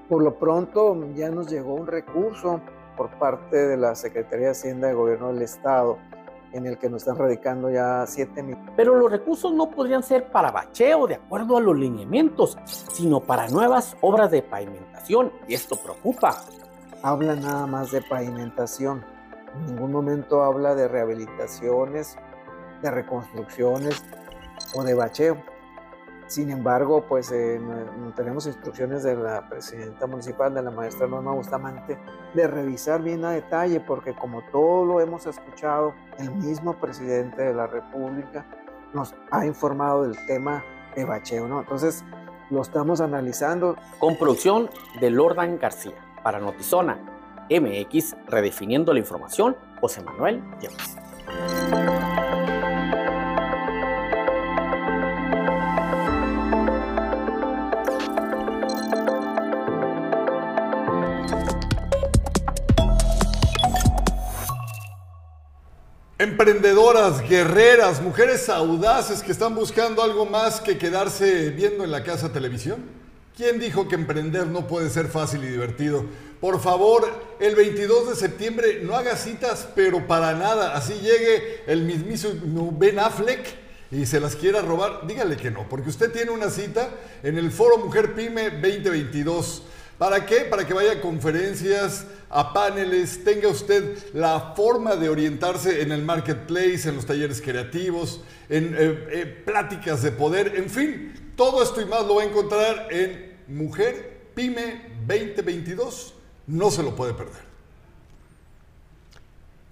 Por 0.08 0.24
lo 0.24 0.40
pronto, 0.40 0.98
ya 1.14 1.30
nos 1.30 1.50
llegó 1.52 1.76
un 1.76 1.88
recurso 1.88 2.62
por 2.96 3.10
parte 3.20 3.58
de 3.58 3.78
la 3.78 3.94
Secretaría 3.96 4.48
de 4.48 4.52
Hacienda 4.52 4.88
de 4.88 4.94
Gobierno 4.94 5.34
del 5.34 5.42
Estado 5.42 5.98
en 6.54 6.66
el 6.66 6.78
que 6.78 6.90
nos 6.90 7.04
están 7.04 7.18
radicando 7.18 7.70
ya 7.70 8.06
7 8.06 8.44
millones. 8.44 8.72
Pero 8.76 8.96
los 8.96 9.12
recursos 9.12 9.54
no 9.54 9.70
podrían 9.70 10.04
ser 10.04 10.32
para 10.32 10.52
bacheo 10.52 11.08
de 11.08 11.16
acuerdo 11.16 11.58
a 11.58 11.62
los 11.62 11.78
lineamientos, 11.78 12.58
sino 12.66 13.22
para 13.22 13.48
nuevas 13.48 13.96
obras 14.02 14.32
de 14.32 14.42
pavimentación 14.42 15.32
y 15.48 15.54
esto 15.54 15.76
preocupa 15.76 16.44
habla 17.04 17.36
nada 17.36 17.66
más 17.68 17.92
de 17.92 18.02
pavimentación. 18.02 19.04
En 19.56 19.66
ningún 19.68 19.92
momento 19.92 20.44
habla 20.44 20.76
de 20.76 20.88
rehabilitaciones, 20.88 22.16
de 22.82 22.92
reconstrucciones 22.92 24.04
o 24.74 24.84
de 24.84 24.94
bacheo. 24.94 25.44
Sin 26.32 26.50
embargo, 26.50 27.04
pues 27.10 27.30
eh, 27.34 27.60
tenemos 28.16 28.46
instrucciones 28.48 29.04
de 29.04 29.18
la 29.18 29.50
presidenta 29.50 30.08
municipal, 30.08 30.54
de 30.54 30.62
la 30.62 30.72
maestra 30.72 31.06
Norma 31.06 31.34
Bustamante, 31.34 32.00
de 32.34 32.48
revisar 32.48 33.02
bien 33.02 33.26
a 33.26 33.32
detalle, 33.32 33.82
porque 33.82 34.14
como 34.14 34.42
todo 34.50 34.86
lo 34.86 35.02
hemos 35.02 35.26
escuchado, 35.26 35.94
el 36.20 36.34
mismo 36.36 36.80
presidente 36.80 37.42
de 37.42 37.54
la 37.54 37.68
República 37.68 38.46
nos 38.94 39.14
ha 39.30 39.46
informado 39.46 40.04
del 40.04 40.16
tema 40.26 40.64
de 40.96 41.04
bacheo, 41.04 41.50
¿no? 41.50 41.60
Entonces, 41.60 42.06
lo 42.50 42.62
estamos 42.62 43.02
analizando. 43.02 43.76
Con 44.00 44.16
producción 44.16 44.70
de 45.02 45.10
Lordan 45.10 45.60
García. 45.60 45.96
Para 46.24 46.40
Notizona 46.40 46.98
MX, 47.50 48.16
redefiniendo 48.28 48.94
la 48.94 49.00
información, 49.00 49.58
José 49.82 50.02
Manuel 50.02 50.42
Yepes. 50.62 51.91
Emprendedoras, 66.42 67.22
guerreras, 67.30 68.02
mujeres 68.02 68.50
audaces 68.50 69.22
que 69.22 69.32
están 69.32 69.54
buscando 69.54 70.02
algo 70.02 70.26
más 70.26 70.60
que 70.60 70.80
quedarse 70.80 71.52
viendo 71.52 71.84
en 71.84 71.92
la 71.92 72.04
casa 72.04 72.34
televisión. 72.34 72.84
¿Quién 73.38 73.60
dijo 73.60 73.88
que 73.88 73.94
emprender 73.94 74.48
no 74.48 74.66
puede 74.66 74.90
ser 74.90 75.08
fácil 75.08 75.44
y 75.44 75.50
divertido? 75.50 76.04
Por 76.40 76.60
favor, 76.60 77.08
el 77.40 77.56
22 77.56 78.10
de 78.10 78.16
septiembre 78.16 78.80
no 78.82 78.96
haga 78.96 79.18
citas, 79.18 79.68
pero 79.76 80.08
para 80.08 80.34
nada. 80.34 80.76
Así 80.76 80.94
llegue 80.96 81.62
el 81.68 81.84
mismísimo 81.84 82.76
Ben 82.76 82.98
Affleck 82.98 83.46
y 83.92 84.08
se 84.08 84.20
las 84.20 84.36
quiera 84.36 84.64
robar, 84.64 85.06
dígale 85.06 85.38
que 85.38 85.52
no, 85.52 85.70
porque 85.70 85.90
usted 85.90 86.12
tiene 86.12 86.32
una 86.32 86.50
cita 86.50 86.90
en 87.22 87.38
el 87.38 87.52
Foro 87.52 87.78
Mujer 87.78 88.16
Pyme 88.16 88.50
2022. 88.50 89.62
¿Para 90.02 90.26
qué? 90.26 90.46
Para 90.46 90.66
que 90.66 90.74
vaya 90.74 90.94
a 90.94 91.00
conferencias, 91.00 92.08
a 92.28 92.54
paneles, 92.54 93.24
tenga 93.24 93.50
usted 93.50 94.00
la 94.16 94.56
forma 94.56 94.96
de 94.96 95.10
orientarse 95.10 95.84
en 95.84 95.92
el 95.92 96.02
marketplace, 96.02 96.90
en 96.90 96.96
los 96.96 97.06
talleres 97.06 97.40
creativos, 97.40 98.24
en 98.50 98.74
eh, 98.74 99.08
eh, 99.12 99.44
pláticas 99.46 100.02
de 100.02 100.12
poder, 100.12 100.56
en 100.56 100.72
fin, 100.72 101.34
todo 101.36 101.62
esto 101.62 101.82
y 101.82 101.86
más 101.86 102.04
lo 102.08 102.16
va 102.16 102.24
a 102.24 102.26
encontrar 102.26 102.88
en 102.90 103.38
Mujer 103.48 104.22
Pyme 104.34 104.88
2022. 105.06 106.16
No 106.48 106.72
se 106.72 106.82
lo 106.82 106.96
puede 106.96 107.14
perder. 107.14 107.44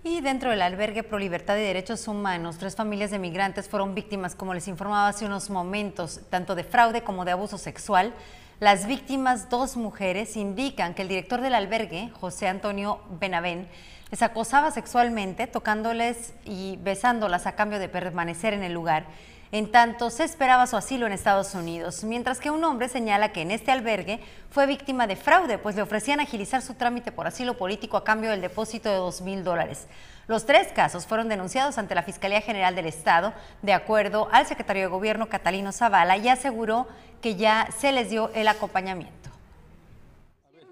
Y 0.03 0.21
dentro 0.21 0.51
del 0.51 0.61
albergue 0.61 1.01
Pro 1.01 1.17
Libertad 1.17 1.57
y 1.57 1.61
Derechos 1.61 2.07
Humanos, 2.07 2.59
tres 2.59 2.75
familias 2.75 3.09
de 3.09 3.17
migrantes 3.17 3.67
fueron 3.67 3.95
víctimas, 3.95 4.35
como 4.35 4.53
les 4.53 4.67
informaba 4.67 5.07
hace 5.07 5.25
unos 5.25 5.49
momentos, 5.49 6.19
tanto 6.29 6.53
de 6.53 6.63
fraude 6.63 7.03
como 7.03 7.25
de 7.25 7.31
abuso 7.31 7.57
sexual. 7.57 8.13
Las 8.59 8.87
víctimas, 8.87 9.49
dos 9.49 9.77
mujeres, 9.77 10.35
indican 10.35 10.93
que 10.93 11.03
el 11.03 11.07
director 11.07 11.39
del 11.39 11.55
albergue, 11.55 12.09
José 12.19 12.49
Antonio 12.49 12.99
Benavén, 13.09 13.69
les 14.11 14.21
acosaba 14.21 14.69
sexualmente, 14.71 15.47
tocándoles 15.47 16.33
y 16.43 16.77
besándolas 16.81 17.47
a 17.47 17.53
cambio 17.53 17.79
de 17.79 17.87
permanecer 17.87 18.53
en 18.53 18.63
el 18.63 18.73
lugar 18.73 19.05
En 19.51 19.71
tanto, 19.71 20.11
se 20.11 20.25
esperaba 20.25 20.67
su 20.67 20.77
asilo 20.77 21.07
en 21.07 21.13
Estados 21.13 21.55
Unidos, 21.55 22.03
mientras 22.03 22.39
que 22.39 22.51
un 22.51 22.63
hombre 22.63 22.87
señala 22.87 23.31
que 23.31 23.41
en 23.41 23.49
este 23.49 23.71
albergue 23.71 24.19
fue 24.51 24.67
víctima 24.67 25.07
de 25.07 25.15
fraude, 25.15 25.57
pues 25.57 25.75
le 25.75 25.81
ofrecían 25.81 26.19
agilizar 26.19 26.61
su 26.61 26.75
trámite 26.75 27.11
por 27.11 27.25
asilo 27.25 27.57
político 27.57 27.97
a 27.97 28.03
cambio 28.03 28.29
del 28.29 28.41
depósito 28.41 28.89
de 28.89 28.97
dos 28.97 29.21
mil 29.21 29.43
dólares. 29.43 29.87
Los 30.29 30.45
tres 30.45 30.67
casos 30.67 31.07
fueron 31.07 31.27
denunciados 31.27 31.79
ante 31.79 31.95
la 31.95 32.03
Fiscalía 32.03 32.39
General 32.39 32.75
del 32.75 32.85
Estado, 32.85 33.33
de 33.63 33.73
acuerdo 33.73 34.29
al 34.31 34.45
secretario 34.45 34.83
de 34.83 34.87
Gobierno 34.87 35.27
Catalino 35.27 35.71
Zavala, 35.71 36.17
y 36.17 36.29
aseguró 36.29 36.85
que 37.19 37.35
ya 37.35 37.67
se 37.75 37.91
les 37.91 38.11
dio 38.11 38.29
el 38.35 38.47
acompañamiento. 38.47 39.31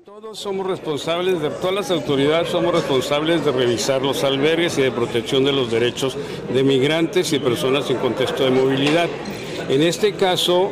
Todos 0.06 0.38
somos 0.38 0.68
responsables, 0.68 1.42
de 1.42 1.50
todas 1.50 1.74
las 1.74 1.90
autoridades 1.90 2.50
somos 2.50 2.72
responsables 2.72 3.44
de 3.44 3.52
revisar 3.52 4.04
los 4.04 4.24
albergues 4.24 4.78
y 4.78 4.84
de 4.84 4.92
protección 4.92 5.44
de 5.44 5.54
los 5.54 5.72
derechos 5.72 6.16
de 6.54 6.64
migrantes 6.64 7.34
y 7.34 7.40
personas 7.40 7.90
en 7.90 7.98
contexto 7.98 8.44
de 8.44 8.52
movilidad. 8.52 9.10
En 9.70 9.82
este 9.82 10.14
caso, 10.14 10.72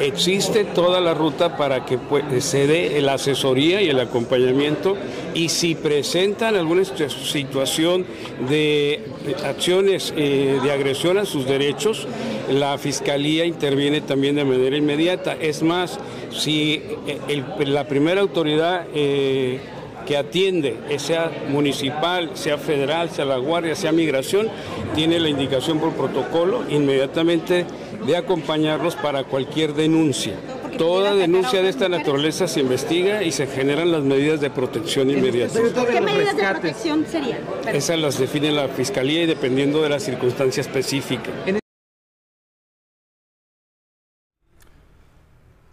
existe 0.00 0.64
toda 0.64 1.00
la 1.00 1.14
ruta 1.14 1.56
para 1.56 1.84
que 1.84 1.98
se 2.40 2.66
dé 2.66 3.00
la 3.00 3.14
asesoría 3.14 3.82
y 3.82 3.88
el 3.88 4.00
acompañamiento 4.00 4.96
y 5.34 5.48
si 5.48 5.74
presentan 5.74 6.56
alguna 6.56 6.84
situación 6.84 8.06
de 8.48 9.04
acciones 9.44 10.12
eh, 10.16 10.58
de 10.62 10.72
agresión 10.72 11.18
a 11.18 11.24
sus 11.24 11.46
derechos, 11.46 12.06
la 12.50 12.78
Fiscalía 12.78 13.44
interviene 13.44 14.00
también 14.00 14.36
de 14.36 14.44
manera 14.44 14.76
inmediata. 14.76 15.36
Es 15.40 15.62
más, 15.62 15.98
si 16.30 16.82
eh, 17.06 17.44
la 17.66 17.86
primera 17.86 18.20
autoridad 18.20 18.86
eh, 18.94 19.60
que 20.06 20.16
atiende, 20.16 20.76
sea 20.96 21.30
municipal, 21.50 22.30
sea 22.34 22.56
federal, 22.56 23.10
sea 23.10 23.26
la 23.26 23.36
Guardia, 23.36 23.74
sea 23.74 23.92
Migración, 23.92 24.48
tiene 24.94 25.20
la 25.20 25.28
indicación 25.28 25.78
por 25.78 25.92
protocolo 25.92 26.64
inmediatamente 26.70 27.66
de 28.08 28.16
acompañarlos 28.16 28.96
para 28.96 29.24
cualquier 29.24 29.74
denuncia. 29.74 30.34
Toda 30.78 31.14
denuncia 31.14 31.60
de 31.60 31.68
esta 31.68 31.90
naturaleza 31.90 32.48
se 32.48 32.60
investiga 32.60 33.22
y 33.22 33.32
se 33.32 33.46
generan 33.46 33.92
las 33.92 34.02
medidas 34.02 34.40
de 34.40 34.48
protección 34.48 35.10
inmediata. 35.10 35.60
¿Qué 35.60 36.00
medidas 36.00 36.34
de 36.34 36.42
protección 36.42 37.04
serían? 37.06 37.40
Esas 37.70 37.98
las 37.98 38.18
define 38.18 38.50
la 38.50 38.68
Fiscalía 38.68 39.24
y 39.24 39.26
dependiendo 39.26 39.82
de 39.82 39.90
la 39.90 40.00
circunstancia 40.00 40.62
específica. 40.62 41.30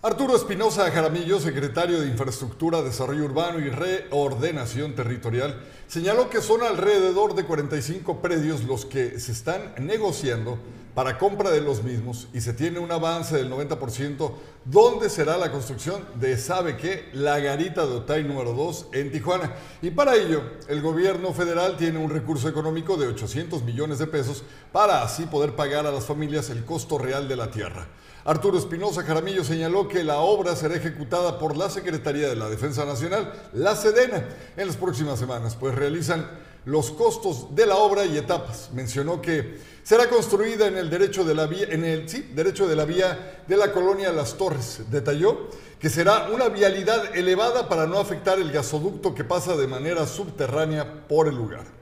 Arturo 0.01 0.35
Espinosa 0.35 0.91
Jaramillo, 0.91 1.39
secretario 1.39 2.01
de 2.01 2.07
Infraestructura, 2.07 2.81
Desarrollo 2.81 3.23
Urbano 3.23 3.59
y 3.59 3.69
Reordenación 3.69 4.93
Territorial, 4.93 5.61
señaló 5.87 6.29
que 6.29 6.41
son 6.41 6.63
alrededor 6.63 7.33
de 7.33 7.45
45 7.45 8.21
predios 8.21 8.65
los 8.65 8.85
que 8.85 9.21
se 9.21 9.31
están 9.31 9.73
negociando 9.79 10.59
para 10.95 11.17
compra 11.17 11.51
de 11.51 11.59
los 11.59 11.83
mismos 11.83 12.29
y 12.33 12.39
se 12.39 12.53
tiene 12.53 12.79
un 12.79 12.89
avance 12.89 13.35
del 13.35 13.51
90% 13.51 14.31
donde 14.63 15.09
será 15.09 15.37
la 15.37 15.51
construcción 15.51 16.03
de, 16.15 16.37
¿sabe 16.37 16.77
qué?, 16.77 17.09
la 17.13 17.37
garita 17.39 17.85
de 17.85 17.95
Otay 17.95 18.23
número 18.23 18.53
2 18.53 18.87
en 18.93 19.11
Tijuana. 19.11 19.53
Y 19.81 19.91
para 19.91 20.15
ello, 20.15 20.41
el 20.69 20.81
gobierno 20.81 21.33
federal 21.33 21.75
tiene 21.75 21.99
un 21.99 22.09
recurso 22.09 22.47
económico 22.47 22.95
de 22.95 23.07
800 23.07 23.63
millones 23.63 23.99
de 23.99 24.07
pesos 24.07 24.43
para 24.71 25.03
así 25.03 25.25
poder 25.25 25.55
pagar 25.55 25.85
a 25.85 25.91
las 25.91 26.05
familias 26.05 26.49
el 26.49 26.63
costo 26.63 26.97
real 26.97 27.27
de 27.27 27.35
la 27.35 27.51
tierra. 27.51 27.87
Arturo 28.23 28.57
Espinosa 28.57 29.03
Jaramillo 29.03 29.43
señaló 29.43 29.87
que 29.87 30.03
la 30.03 30.17
obra 30.17 30.55
será 30.55 30.75
ejecutada 30.75 31.37
por 31.37 31.57
la 31.57 31.69
Secretaría 31.69 32.27
de 32.27 32.35
la 32.35 32.49
Defensa 32.49 32.85
Nacional, 32.85 33.31
la 33.53 33.75
Sedena, 33.75 34.25
en 34.55 34.65
las 34.65 34.77
próximas 34.77 35.19
semanas, 35.19 35.55
pues 35.59 35.75
realizan 35.75 36.25
los 36.65 36.91
costos 36.91 37.55
de 37.55 37.65
la 37.65 37.77
obra 37.77 38.05
y 38.05 38.17
etapas. 38.17 38.69
Mencionó 38.73 39.21
que 39.21 39.59
será 39.83 40.09
construida 40.09 40.67
en 40.67 40.77
el 40.77 40.89
derecho 40.89 41.23
de 41.23 41.35
la 41.35 41.45
vía, 41.45 41.67
en 41.69 41.85
el 41.85 42.09
sí, 42.09 42.31
derecho 42.33 42.67
de 42.67 42.75
la 42.75 42.85
vía 42.85 43.43
de 43.47 43.57
la 43.57 43.71
colonia 43.71 44.11
Las 44.11 44.35
Torres. 44.35 44.81
Detalló 44.89 45.47
que 45.79 45.89
será 45.89 46.29
una 46.33 46.49
vialidad 46.49 47.15
elevada 47.15 47.69
para 47.69 47.85
no 47.85 47.99
afectar 47.99 48.39
el 48.39 48.51
gasoducto 48.51 49.13
que 49.13 49.23
pasa 49.23 49.55
de 49.55 49.67
manera 49.67 50.07
subterránea 50.07 51.07
por 51.07 51.27
el 51.27 51.35
lugar. 51.35 51.75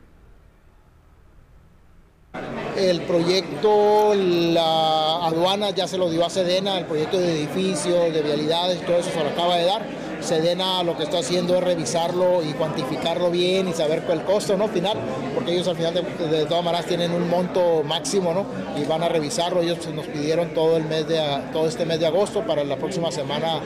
El 2.75 3.03
proyecto, 3.03 4.13
la 4.15 5.27
aduana 5.27 5.69
ya 5.69 5.87
se 5.87 5.97
lo 5.97 6.09
dio 6.09 6.25
a 6.25 6.29
Sedena, 6.29 6.79
el 6.79 6.85
proyecto 6.85 7.19
de 7.19 7.43
edificios, 7.43 8.11
de 8.11 8.21
vialidades, 8.23 8.83
todo 8.83 8.97
eso 8.97 9.11
se 9.11 9.23
lo 9.23 9.29
acaba 9.29 9.57
de 9.57 9.65
dar. 9.65 9.85
Sedena 10.23 10.83
lo 10.83 10.95
que 10.95 11.03
está 11.03 11.19
haciendo 11.19 11.57
es 11.57 11.63
revisarlo 11.63 12.41
y 12.43 12.53
cuantificarlo 12.53 13.29
bien 13.29 13.67
y 13.67 13.73
saber 13.73 14.03
cuál 14.03 14.23
costo 14.23 14.55
¿no? 14.55 14.67
final, 14.67 14.97
porque 15.35 15.53
ellos 15.53 15.67
al 15.67 15.75
final 15.75 15.93
de, 15.93 16.45
todas 16.45 16.63
maneras 16.63 16.85
tienen 16.85 17.11
un 17.11 17.29
monto 17.29 17.83
máximo 17.83 18.33
¿no? 18.33 18.45
y 18.81 18.85
van 18.85 19.03
a 19.03 19.09
revisarlo. 19.09 19.61
Ellos 19.61 19.85
nos 19.93 20.07
pidieron 20.07 20.53
todo, 20.53 20.77
el 20.77 20.85
mes 20.85 21.07
de, 21.07 21.19
todo 21.51 21.67
este 21.67 21.85
mes 21.85 21.99
de 21.99 22.07
agosto 22.07 22.41
para 22.45 22.63
la 22.63 22.77
próxima 22.77 23.11
semana 23.11 23.59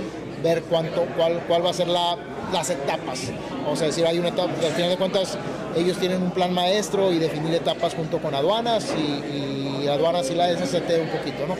ver 0.44 0.64
cuánto, 0.64 1.06
cuál, 1.16 1.44
cuál 1.48 1.66
va 1.66 1.70
a 1.70 1.74
ser 1.74 1.88
la, 1.88 2.18
las 2.52 2.70
etapas. 2.70 3.32
Vamos 3.64 3.82
a 3.82 3.86
decir, 3.86 4.06
hay 4.06 4.18
una 4.20 4.30
etapa, 4.30 4.52
al 4.52 4.74
final 4.74 4.90
de 4.90 4.98
cuentas 4.98 5.38
ellos 5.76 5.98
tienen 5.98 6.22
un 6.22 6.32
plan 6.32 6.54
maestro 6.54 7.12
y 7.12 7.20
definir 7.20 7.54
etapas 7.54 7.94
junto 7.94 8.20
con 8.20 8.34
aduanas 8.34 8.94
y, 8.98 9.88
aduanas 9.88 10.30
y 10.30 10.36
la 10.36 10.50
SCT 10.50 10.90
un 11.02 11.10
poquito, 11.10 11.48
¿no? 11.48 11.56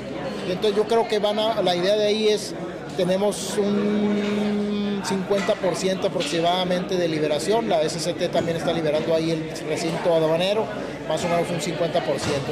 Entonces 0.50 0.76
yo 0.76 0.84
creo 0.84 1.08
que 1.08 1.20
van 1.20 1.40
a, 1.40 1.62
la 1.62 1.76
idea 1.76 1.96
de 1.96 2.08
ahí 2.08 2.28
es, 2.28 2.54
tenemos 2.98 3.58
un 3.58 4.67
50% 5.04 6.06
aproximadamente 6.06 6.96
de 6.96 7.08
liberación. 7.08 7.70
La 7.70 7.88
SCT 7.88 8.32
también 8.32 8.58
está 8.58 8.74
liberando 8.74 9.14
ahí 9.14 9.32
el 9.32 9.50
recinto 9.68 10.14
aduanero, 10.14 10.66
más 11.08 11.24
o 11.24 11.30
menos 11.30 11.50
un 11.50 11.60
50%. 11.60 12.02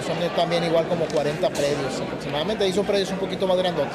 Son 0.06 0.36
también 0.36 0.64
igual 0.64 0.88
como 0.88 1.06
40 1.06 1.50
predios 1.50 2.02
aproximadamente. 2.02 2.64
Ahí 2.64 2.74
son 2.74 2.86
predios 2.86 3.12
un 3.12 3.18
poquito 3.18 3.48
más 3.48 3.58
grandes. 3.58 3.86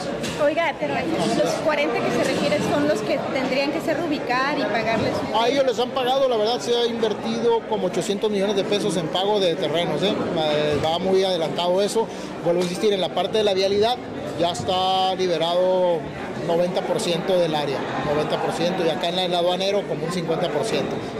Oiga, 0.42 0.74
pero 0.78 0.94
los 0.94 1.52
40 1.64 1.94
que 1.94 2.10
se 2.10 2.32
requieren 2.32 2.62
son 2.70 2.88
los 2.88 3.00
que 3.00 3.18
tendrían 3.32 3.72
que 3.72 3.80
ser 3.80 3.96
reubicar 3.96 4.58
y 4.58 4.62
pagarles. 4.62 5.12
A 5.34 5.48
ellos 5.48 5.64
les 5.66 5.78
han 5.78 5.90
pagado, 5.90 6.28
la 6.28 6.36
verdad, 6.36 6.60
se 6.60 6.76
ha 6.76 6.86
invertido 6.86 7.60
como 7.68 7.86
800 7.86 8.30
millones 8.30 8.56
de 8.56 8.64
pesos 8.64 8.96
en 8.96 9.08
pago 9.08 9.40
de 9.40 9.54
terrenos. 9.54 10.02
¿eh? 10.02 10.14
Va 10.84 10.98
muy 10.98 11.24
adelantado 11.24 11.80
eso. 11.82 12.06
Vuelvo 12.44 12.60
a 12.60 12.64
insistir, 12.64 12.92
en 12.92 13.00
la 13.00 13.10
parte 13.10 13.38
de 13.38 13.44
la 13.44 13.54
vialidad 13.54 13.96
ya 14.38 14.52
está 14.52 15.14
liberado 15.16 16.00
90% 16.46 17.26
del 17.36 17.54
área, 17.54 17.78
90%, 17.78 18.86
y 18.86 18.88
acá 18.88 19.08
en, 19.08 19.18
el 19.18 19.34
aduanero 19.34 19.86
como 19.86 20.06
un 20.06 20.12
50%. 20.12 20.50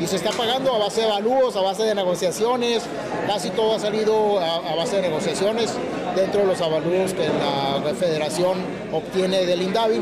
Y 0.01 0.07
se 0.07 0.17
está 0.17 0.31
pagando 0.31 0.75
a 0.75 0.79
base 0.79 1.03
de 1.03 1.07
evalúos, 1.07 1.57
a 1.57 1.61
base 1.61 1.85
de 1.85 1.95
negociaciones, 1.95 2.83
casi 3.27 3.51
todo 3.51 3.75
ha 3.75 3.79
salido 3.79 4.39
a, 4.41 4.75
base 4.75 4.97
de 4.97 5.03
negociaciones 5.03 5.75
dentro 6.17 6.41
de 6.41 6.47
los 6.47 6.61
avalúos 6.61 7.13
que 7.13 7.27
la 7.27 7.95
federación 7.95 8.59
obtiene 8.93 9.45
del 9.47 9.63
INDAVI. 9.63 10.01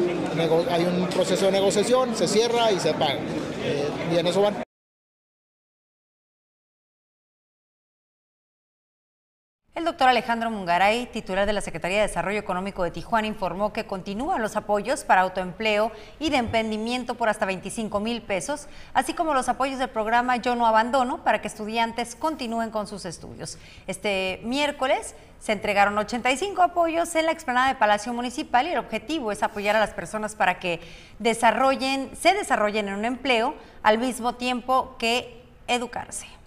Hay 0.71 0.85
un 0.85 1.07
proceso 1.09 1.47
de 1.47 1.53
negociación, 1.53 2.15
se 2.17 2.29
cierra 2.29 2.73
y 2.73 2.81
se 2.81 2.93
paga. 2.95 3.19
Eh, 3.65 3.89
y 4.15 4.19
en 4.19 4.27
eso 4.27 4.43
van. 4.43 4.68
El 9.79 9.85
doctor 9.85 10.09
Alejandro 10.09 10.51
Mungaray, 10.51 11.07
titular 11.07 11.47
de 11.47 11.53
la 11.53 11.61
Secretaría 11.61 11.99
de 11.99 12.09
Desarrollo 12.09 12.41
Económico 12.41 12.83
de 12.83 12.91
Tijuana, 12.91 13.29
informó 13.29 13.73
que 13.73 13.87
continúan 13.87 14.43
los 14.43 14.57
apoyos 14.57 15.05
para 15.05 15.21
autoempleo 15.21 15.93
y 16.19 16.31
de 16.31 16.37
emprendimiento 16.37 17.15
por 17.15 17.29
hasta 17.29 17.47
25 17.47 18.01
mil 18.01 18.21
pesos, 18.21 18.67
así 18.93 19.15
como 19.15 19.35
los 19.35 19.49
apoyos 19.49 19.79
del 19.79 19.89
programa 19.91 20.35
Yo 20.39 20.57
No 20.57 20.67
Abandono 20.67 21.23
para 21.23 21.41
que 21.41 21.47
estudiantes 21.47 22.17
continúen 22.17 22.73
con 22.73 22.89
sus 22.89 23.05
estudios. 23.05 23.57
Este 23.87 24.41
miércoles 24.43 25.15
se 25.39 25.53
entregaron 25.53 25.97
85 25.97 26.61
apoyos 26.61 27.15
en 27.15 27.27
la 27.27 27.33
explanada 27.33 27.69
de 27.69 27.77
Palacio 27.77 28.13
Municipal 28.13 28.67
y 28.67 28.71
el 28.71 28.79
objetivo 28.79 29.31
es 29.31 29.45
apoyar 29.45 29.77
a 29.77 29.81
las 29.81 29.91
personas 29.91 30.35
para 30.35 30.59
que 30.59 30.81
desarrollen, 31.21 32.11
se 32.21 32.35
desarrollen 32.35 32.89
en 32.89 32.95
un 32.95 33.05
empleo 33.05 33.55
al 33.85 33.99
mismo 33.99 34.35
tiempo 34.35 34.97
que 34.99 35.45
educarse. 35.69 36.38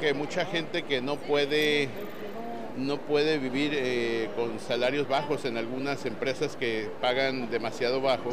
Que 0.00 0.14
mucha 0.14 0.46
gente 0.46 0.82
que 0.82 1.02
no 1.02 1.16
puede, 1.16 1.88
no 2.78 2.96
puede 2.96 3.36
vivir 3.36 3.72
eh, 3.74 4.30
con 4.34 4.58
salarios 4.58 5.06
bajos 5.06 5.44
en 5.44 5.58
algunas 5.58 6.06
empresas 6.06 6.56
que 6.56 6.88
pagan 7.02 7.50
demasiado 7.50 8.00
bajo, 8.00 8.30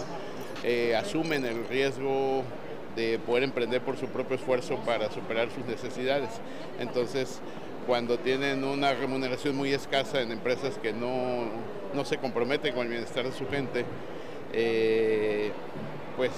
eh, 0.63 0.95
asumen 0.95 1.45
el 1.45 1.67
riesgo 1.67 2.43
de 2.95 3.19
poder 3.19 3.43
emprender 3.43 3.81
por 3.81 3.97
su 3.97 4.07
propio 4.07 4.37
esfuerzo 4.37 4.77
para 4.85 5.11
superar 5.11 5.49
sus 5.51 5.65
necesidades. 5.65 6.29
Entonces, 6.79 7.41
cuando 7.85 8.17
tienen 8.17 8.63
una 8.63 8.93
remuneración 8.93 9.55
muy 9.55 9.73
escasa 9.73 10.21
en 10.21 10.31
empresas 10.31 10.77
que 10.77 10.93
no, 10.93 11.49
no 11.93 12.05
se 12.05 12.17
comprometen 12.17 12.73
con 12.73 12.83
el 12.83 12.89
bienestar 12.93 13.25
de 13.25 13.33
su 13.33 13.47
gente, 13.47 13.83
eh, 14.53 15.51
pues 16.15 16.31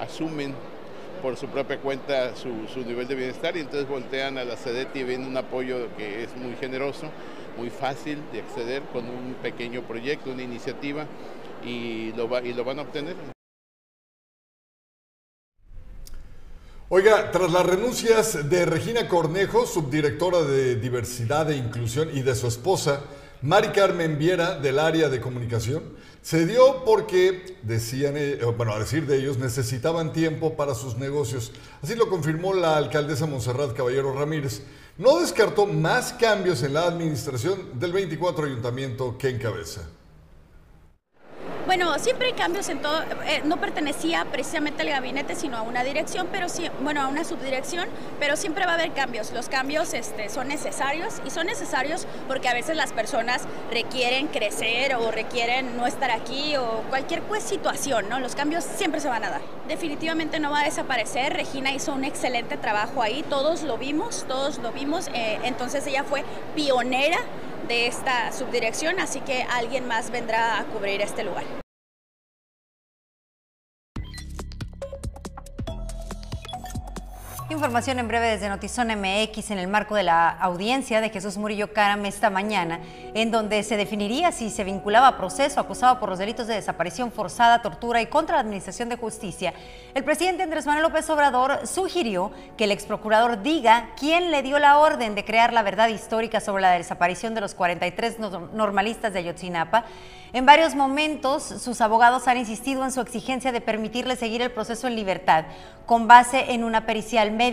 asumen 0.00 0.54
por 1.24 1.38
su 1.38 1.46
propia 1.46 1.78
cuenta 1.78 2.36
su, 2.36 2.68
su, 2.70 2.86
nivel 2.86 3.08
de 3.08 3.14
bienestar 3.14 3.56
y 3.56 3.60
entonces 3.60 3.88
voltean 3.88 4.36
a 4.36 4.44
la 4.44 4.58
SEDET 4.58 4.94
y 4.94 5.04
ven 5.04 5.24
un 5.24 5.34
apoyo 5.34 5.88
que 5.96 6.22
es 6.22 6.36
muy 6.36 6.54
generoso, 6.56 7.08
muy 7.56 7.70
fácil 7.70 8.18
de 8.30 8.40
acceder 8.40 8.82
con 8.92 9.06
un 9.06 9.34
pequeño 9.42 9.80
proyecto, 9.84 10.30
una 10.30 10.42
iniciativa 10.42 11.06
y 11.64 12.12
lo, 12.12 12.28
va, 12.28 12.42
y 12.42 12.52
lo 12.52 12.62
van 12.62 12.78
a 12.78 12.82
obtener. 12.82 13.16
Oiga, 16.90 17.30
tras 17.30 17.50
las 17.50 17.64
renuncias 17.64 18.50
de 18.50 18.66
Regina 18.66 19.08
Cornejo, 19.08 19.64
subdirectora 19.64 20.42
de 20.42 20.76
Diversidad 20.76 21.50
e 21.50 21.56
Inclusión, 21.56 22.10
y 22.12 22.20
de 22.20 22.34
su 22.34 22.48
esposa, 22.48 23.00
Mari 23.44 23.72
Carmen 23.72 24.16
Viera, 24.16 24.58
del 24.58 24.78
área 24.78 25.10
de 25.10 25.20
comunicación, 25.20 25.82
se 26.22 26.46
dio 26.46 26.82
porque, 26.86 27.58
decían, 27.60 28.14
eh, 28.16 28.38
bueno, 28.56 28.72
a 28.72 28.78
decir 28.78 29.06
de 29.06 29.18
ellos, 29.18 29.36
necesitaban 29.36 30.14
tiempo 30.14 30.56
para 30.56 30.74
sus 30.74 30.96
negocios. 30.96 31.52
Así 31.82 31.94
lo 31.94 32.08
confirmó 32.08 32.54
la 32.54 32.78
alcaldesa 32.78 33.26
Monserrat 33.26 33.76
Caballero 33.76 34.14
Ramírez. 34.14 34.62
No 34.96 35.20
descartó 35.20 35.66
más 35.66 36.14
cambios 36.14 36.62
en 36.62 36.72
la 36.72 36.86
administración 36.86 37.78
del 37.78 37.92
24 37.92 38.46
ayuntamiento 38.46 39.18
que 39.18 39.28
encabeza. 39.28 39.82
Bueno, 41.66 41.98
siempre 41.98 42.26
hay 42.26 42.32
cambios 42.34 42.68
en 42.68 42.82
todo. 42.82 43.02
Eh, 43.26 43.40
no 43.44 43.56
pertenecía 43.56 44.26
precisamente 44.26 44.82
al 44.82 44.90
gabinete, 44.90 45.34
sino 45.34 45.56
a 45.56 45.62
una 45.62 45.82
dirección, 45.82 46.28
pero 46.30 46.50
sí, 46.50 46.68
bueno, 46.82 47.00
a 47.00 47.08
una 47.08 47.24
subdirección, 47.24 47.88
pero 48.20 48.36
siempre 48.36 48.66
va 48.66 48.72
a 48.72 48.74
haber 48.74 48.92
cambios. 48.92 49.32
Los 49.32 49.48
cambios 49.48 49.94
este, 49.94 50.28
son 50.28 50.48
necesarios 50.48 51.22
y 51.24 51.30
son 51.30 51.46
necesarios 51.46 52.06
porque 52.28 52.50
a 52.50 52.52
veces 52.52 52.76
las 52.76 52.92
personas 52.92 53.42
requieren 53.70 54.26
crecer 54.26 54.94
o 54.94 55.10
requieren 55.10 55.74
no 55.78 55.86
estar 55.86 56.10
aquí 56.10 56.54
o 56.56 56.82
cualquier 56.90 57.22
pues, 57.22 57.42
situación, 57.42 58.10
¿no? 58.10 58.20
Los 58.20 58.34
cambios 58.34 58.62
siempre 58.62 59.00
se 59.00 59.08
van 59.08 59.24
a 59.24 59.30
dar. 59.30 59.40
Definitivamente 59.66 60.40
no 60.40 60.50
va 60.50 60.60
a 60.60 60.64
desaparecer. 60.64 61.32
Regina 61.32 61.72
hizo 61.72 61.94
un 61.94 62.04
excelente 62.04 62.58
trabajo 62.58 63.00
ahí, 63.00 63.24
todos 63.30 63.62
lo 63.62 63.78
vimos, 63.78 64.26
todos 64.28 64.58
lo 64.58 64.70
vimos. 64.70 65.08
Eh, 65.14 65.38
entonces 65.44 65.86
ella 65.86 66.04
fue 66.04 66.24
pionera 66.54 67.18
de 67.66 67.86
esta 67.86 68.32
subdirección, 68.32 69.00
así 69.00 69.20
que 69.20 69.42
alguien 69.42 69.86
más 69.86 70.10
vendrá 70.10 70.58
a 70.58 70.64
cubrir 70.64 71.00
este 71.00 71.24
lugar. 71.24 71.63
Información 77.54 78.00
en 78.00 78.08
breve 78.08 78.30
desde 78.30 78.48
Notizón 78.48 78.88
MX 78.88 79.52
en 79.52 79.58
el 79.58 79.68
marco 79.68 79.94
de 79.94 80.02
la 80.02 80.28
audiencia 80.28 81.00
de 81.00 81.10
Jesús 81.10 81.36
Murillo 81.36 81.72
Caram 81.72 82.04
esta 82.04 82.28
mañana, 82.28 82.80
en 83.14 83.30
donde 83.30 83.62
se 83.62 83.76
definiría 83.76 84.32
si 84.32 84.50
se 84.50 84.64
vinculaba 84.64 85.06
a 85.06 85.16
proceso 85.16 85.60
acusado 85.60 86.00
por 86.00 86.08
los 86.08 86.18
delitos 86.18 86.48
de 86.48 86.54
desaparición 86.54 87.12
forzada, 87.12 87.62
tortura 87.62 88.02
y 88.02 88.06
contra 88.06 88.34
la 88.34 88.40
Administración 88.40 88.88
de 88.88 88.96
Justicia. 88.96 89.54
El 89.94 90.02
presidente 90.02 90.42
Andrés 90.42 90.66
Manuel 90.66 90.82
López 90.82 91.08
Obrador 91.10 91.64
sugirió 91.68 92.32
que 92.56 92.64
el 92.64 92.72
exprocurador 92.72 93.40
diga 93.40 93.90
quién 93.96 94.32
le 94.32 94.42
dio 94.42 94.58
la 94.58 94.78
orden 94.78 95.14
de 95.14 95.24
crear 95.24 95.52
la 95.52 95.62
verdad 95.62 95.86
histórica 95.86 96.40
sobre 96.40 96.62
la 96.62 96.72
desaparición 96.72 97.36
de 97.36 97.40
los 97.40 97.54
43 97.54 98.18
normalistas 98.52 99.12
de 99.12 99.20
Ayotzinapa 99.20 99.84
en 100.34 100.46
varios 100.46 100.74
momentos, 100.74 101.44
sus 101.44 101.80
abogados 101.80 102.26
han 102.26 102.38
insistido 102.38 102.84
en 102.84 102.90
su 102.90 103.00
exigencia 103.00 103.52
de 103.52 103.60
permitirle 103.60 104.16
seguir 104.16 104.42
el 104.42 104.50
proceso 104.50 104.88
en 104.88 104.96
libertad, 104.96 105.44
con 105.86 106.08
base 106.08 106.52
en 106.54 106.64
una 106.64 106.86
pericial 106.86 107.30
médica, 107.30 107.43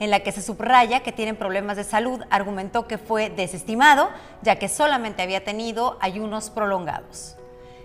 en 0.00 0.10
la 0.10 0.20
que 0.20 0.32
se 0.32 0.42
subraya 0.42 1.00
que 1.00 1.12
tienen 1.12 1.36
problemas 1.36 1.76
de 1.76 1.84
salud. 1.84 2.22
Argumentó 2.30 2.86
que 2.86 2.98
fue 2.98 3.30
desestimado, 3.30 4.10
ya 4.42 4.56
que 4.56 4.68
solamente 4.68 5.22
había 5.22 5.44
tenido 5.44 5.96
ayunos 6.00 6.50
prolongados. 6.50 7.36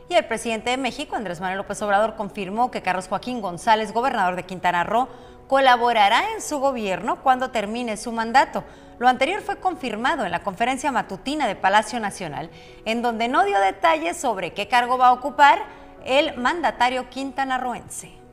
Y 0.09 0.15
el 0.15 0.25
presidente 0.25 0.69
de 0.69 0.77
México, 0.77 1.15
Andrés 1.15 1.41
Manuel 1.41 1.57
López 1.57 1.81
Obrador, 1.81 2.15
confirmó 2.15 2.71
que 2.71 2.81
Carlos 2.81 3.07
Joaquín 3.07 3.41
González, 3.41 3.91
gobernador 3.91 4.35
de 4.35 4.45
Quintana 4.45 4.83
Roo, 4.83 5.09
colaborará 5.47 6.33
en 6.33 6.41
su 6.41 6.59
gobierno 6.59 7.21
cuando 7.23 7.51
termine 7.51 7.97
su 7.97 8.11
mandato. 8.11 8.63
Lo 8.99 9.07
anterior 9.07 9.41
fue 9.41 9.57
confirmado 9.57 10.25
en 10.25 10.31
la 10.31 10.43
conferencia 10.43 10.91
matutina 10.91 11.47
de 11.47 11.55
Palacio 11.55 11.99
Nacional, 11.99 12.49
en 12.85 13.01
donde 13.01 13.27
no 13.27 13.43
dio 13.43 13.59
detalles 13.59 14.17
sobre 14.17 14.53
qué 14.53 14.67
cargo 14.67 14.97
va 14.97 15.07
a 15.07 15.13
ocupar 15.13 15.59
el 16.05 16.37
mandatario 16.37 17.09
quintanarroense. 17.09 18.26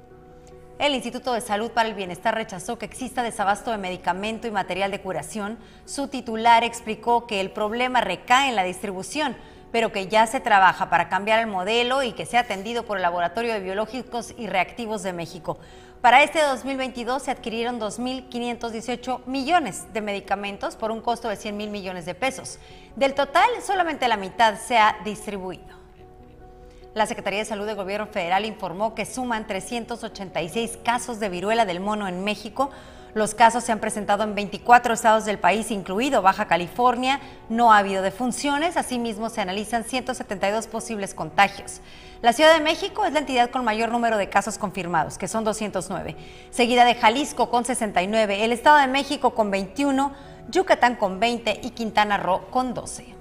El 0.77 0.93
Instituto 0.97 1.33
de 1.33 1.41
Salud 1.41 1.71
para 1.71 1.89
el 1.89 1.95
Bienestar 1.95 2.35
rechazó 2.35 2.79
que 2.79 2.85
exista 2.85 3.23
desabasto 3.23 3.71
de 3.71 3.79
medicamento 3.79 4.49
y 4.49 4.51
material 4.51 4.91
de 4.91 5.01
curación. 5.01 5.57
Su 5.85 6.09
titular 6.09 6.65
explicó 6.65 7.29
que 7.29 7.41
el 7.41 7.53
problema 7.53 8.01
recae 8.01 8.49
en 8.49 8.57
la 8.57 8.65
distribución, 8.65 9.37
pero 9.71 9.93
que 9.93 10.09
ya 10.09 10.27
se 10.27 10.41
trabaja 10.41 10.91
para 10.91 11.09
cambiar 11.09 11.39
el 11.39 11.47
modelo 11.47 12.03
y 12.03 12.13
que 12.13 12.27
sea 12.27 12.41
atendido 12.41 12.85
por 12.85 12.97
el 12.97 13.03
Laboratorio 13.03 13.53
de 13.53 13.61
Biológicos 13.61 14.35
y 14.37 14.49
Reactivos 14.49 15.05
de 15.05 15.13
México. 15.13 15.59
Para 16.01 16.25
este 16.25 16.43
2022 16.43 17.23
se 17.23 17.31
adquirieron 17.31 17.81
2.518 17.81 19.27
millones 19.27 19.93
de 19.93 20.01
medicamentos 20.01 20.75
por 20.75 20.91
un 20.91 21.01
costo 21.01 21.29
de 21.29 21.37
100 21.37 21.57
mil 21.57 21.71
millones 21.71 22.05
de 22.05 22.17
pesos. 22.17 22.59
Del 22.97 23.15
total, 23.15 23.49
solamente 23.65 24.09
la 24.09 24.17
mitad 24.17 24.59
se 24.59 24.77
ha 24.77 24.97
distribuido. 25.05 25.84
La 26.95 27.07
Secretaría 27.07 27.41
de 27.41 27.45
Salud 27.45 27.67
del 27.67 27.77
Gobierno 27.77 28.07
Federal 28.07 28.45
informó 28.45 28.95
que 28.95 29.05
suman 29.05 29.47
386 29.47 30.79
casos 30.85 31.21
de 31.21 31.29
viruela 31.29 31.67
del 31.67 31.81
mono 31.81 32.07
en 32.07 32.23
México, 32.23 32.71
los 33.15 33.33
casos 33.33 33.63
se 33.63 33.71
han 33.71 33.79
presentado 33.79 34.25
en 34.25 34.35
24 34.35 34.93
estados 34.93 35.25
del 35.25 35.39
país, 35.39 35.71
incluido 35.71 36.21
Baja 36.21 36.47
California. 36.47 37.21
No 37.49 37.73
ha 37.73 37.79
habido 37.79 38.03
defunciones. 38.03 38.77
Asimismo, 38.77 39.31
se 39.31 39.41
analizan 39.41 39.85
172 39.85 40.67
posibles 40.67 41.15
contagios. 41.15 41.81
La 42.23 42.33
Ciudad 42.33 42.53
de 42.53 42.61
México 42.61 43.05
es 43.05 43.13
la 43.13 43.21
entidad 43.21 43.51
con 43.51 43.65
mayor 43.65 43.93
número 43.93 44.17
de 44.17 44.29
casos 44.29 44.59
confirmados, 44.59 45.17
que 45.17 45.29
son 45.29 45.45
209. 45.45 46.17
Seguida 46.51 46.85
de 46.85 46.97
Jalisco 46.97 47.51
con 47.51 47.65
69, 47.65 48.45
el 48.45 48.51
Estado 48.51 48.79
de 48.79 48.89
México 48.89 49.33
con 49.33 49.53
21, 49.53 50.13
Yucatán 50.51 50.97
con 50.97 51.21
20 51.21 51.61
y 51.63 51.71
Quintana 51.71 52.17
Roo 52.17 52.51
con 52.51 52.75
12. 52.75 53.14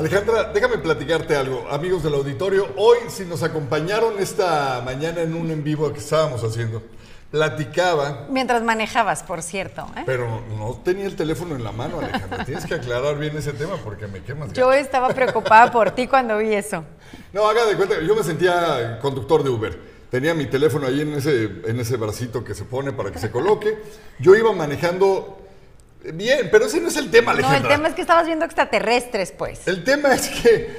Alejandra, 0.00 0.44
déjame 0.44 0.78
platicarte 0.78 1.36
algo. 1.36 1.68
Amigos 1.70 2.02
del 2.02 2.14
auditorio, 2.14 2.68
hoy 2.78 2.96
si 3.08 3.26
nos 3.26 3.42
acompañaron 3.42 4.14
esta 4.18 4.80
mañana 4.82 5.20
en 5.20 5.34
un 5.34 5.50
en 5.50 5.62
vivo 5.62 5.92
que 5.92 5.98
estábamos 5.98 6.42
haciendo, 6.42 6.82
platicaba. 7.30 8.26
Mientras 8.30 8.62
manejabas, 8.62 9.22
por 9.22 9.42
cierto. 9.42 9.86
¿eh? 9.98 10.04
Pero 10.06 10.40
no 10.56 10.80
tenía 10.82 11.04
el 11.04 11.16
teléfono 11.16 11.54
en 11.54 11.62
la 11.62 11.72
mano, 11.72 11.98
Alejandra. 11.98 12.44
Tienes 12.46 12.64
que 12.64 12.76
aclarar 12.76 13.18
bien 13.18 13.36
ese 13.36 13.52
tema 13.52 13.76
porque 13.84 14.06
me 14.06 14.22
quemas. 14.22 14.54
Yo 14.54 14.72
estaba 14.72 15.10
preocupada 15.10 15.70
por 15.70 15.90
ti 15.90 16.06
cuando 16.06 16.38
vi 16.38 16.54
eso. 16.54 16.82
No, 17.34 17.46
haga 17.46 17.66
de 17.66 17.76
cuenta, 17.76 18.00
yo 18.00 18.16
me 18.16 18.22
sentía 18.22 18.98
conductor 19.02 19.44
de 19.44 19.50
Uber. 19.50 19.78
Tenía 20.08 20.32
mi 20.32 20.46
teléfono 20.46 20.86
ahí 20.86 21.02
en 21.02 21.12
ese, 21.12 21.44
en 21.66 21.78
ese 21.78 21.98
bracito 21.98 22.42
que 22.42 22.54
se 22.54 22.64
pone 22.64 22.94
para 22.94 23.12
que 23.12 23.18
se 23.18 23.30
coloque. 23.30 23.78
Yo 24.18 24.34
iba 24.34 24.50
manejando 24.54 25.40
Bien, 26.14 26.48
pero 26.50 26.66
ese 26.66 26.80
no 26.80 26.88
es 26.88 26.96
el 26.96 27.10
tema, 27.10 27.32
Alejandra. 27.32 27.60
No, 27.60 27.66
el 27.66 27.72
tema 27.72 27.88
es 27.88 27.94
que 27.94 28.00
estabas 28.00 28.26
viendo 28.26 28.44
extraterrestres, 28.44 29.32
pues. 29.32 29.66
El 29.68 29.84
tema 29.84 30.14
es 30.14 30.28
que, 30.28 30.76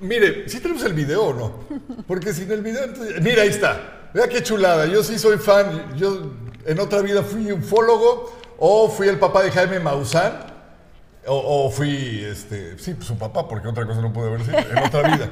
mire, 0.00 0.48
si 0.48 0.60
tenemos 0.60 0.84
el 0.84 0.92
video 0.92 1.24
o 1.24 1.34
no? 1.34 1.64
Porque 2.06 2.32
sin 2.32 2.50
el 2.50 2.62
video, 2.62 2.82
mira, 3.20 3.42
ahí 3.42 3.48
está. 3.48 4.10
Vea 4.14 4.28
qué 4.28 4.42
chulada. 4.42 4.86
Yo 4.86 5.02
sí 5.02 5.18
soy 5.18 5.38
fan. 5.38 5.96
Yo 5.96 6.32
en 6.64 6.78
otra 6.78 7.00
vida 7.00 7.22
fui 7.22 7.50
ufólogo 7.50 8.40
o 8.58 8.88
fui 8.88 9.08
el 9.08 9.18
papá 9.18 9.42
de 9.42 9.50
Jaime 9.50 9.80
Maussan 9.80 10.52
o, 11.26 11.70
fui, 11.70 12.24
este, 12.24 12.78
sí, 12.78 12.94
pues 12.94 13.06
su 13.06 13.16
papá, 13.16 13.48
porque 13.48 13.68
otra 13.68 13.86
cosa 13.86 14.00
no 14.00 14.12
pude 14.12 14.26
haber 14.26 14.44
sido 14.44 14.58
en 14.58 14.78
otra 14.78 15.02
vida. 15.14 15.30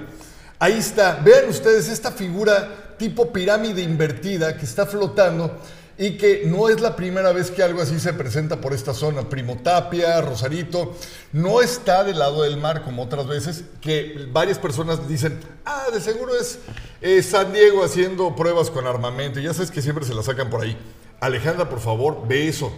Ahí 0.59 0.79
está. 0.79 1.21
Vean 1.25 1.49
ustedes 1.49 1.89
esta 1.89 2.13
figura 2.13 2.95
tipo 2.97 3.33
pirámide 3.33 3.83
invertida 3.83 4.57
que 4.57 4.65
está 4.65 4.87
flotando 4.87 5.59
y 6.01 6.13
que 6.13 6.45
no 6.47 6.71
es 6.71 6.81
la 6.81 6.97
primera 6.97 7.31
vez 7.31 7.51
que 7.51 7.63
algo 7.63 7.83
así 7.83 8.01
se 8.01 8.15
presenta 8.15 8.59
por 8.63 8.73
esta 8.73 8.95
zona. 8.95 9.29
Primotapia, 9.29 10.19
Rosarito, 10.23 10.97
no 11.35 11.61
está 11.61 12.05
del 12.05 12.19
lado 12.19 12.43
del 12.43 12.57
mar 12.57 12.83
como 12.85 13.03
otras 13.03 13.27
veces, 13.27 13.65
que 13.83 14.27
varias 14.33 14.59
personas 14.59 15.07
dicen, 15.07 15.39
ah, 15.67 15.85
de 15.93 16.01
seguro 16.01 16.33
es 17.03 17.27
San 17.27 17.53
Diego 17.53 17.85
haciendo 17.85 18.35
pruebas 18.35 18.71
con 18.71 18.87
armamento, 18.87 19.41
y 19.41 19.43
ya 19.43 19.53
sabes 19.53 19.71
que 19.71 19.83
siempre 19.83 20.07
se 20.07 20.15
la 20.15 20.23
sacan 20.23 20.49
por 20.49 20.63
ahí. 20.63 20.75
Alejandra, 21.21 21.69
por 21.69 21.81
favor, 21.81 22.27
ve 22.27 22.49
eso. 22.49 22.73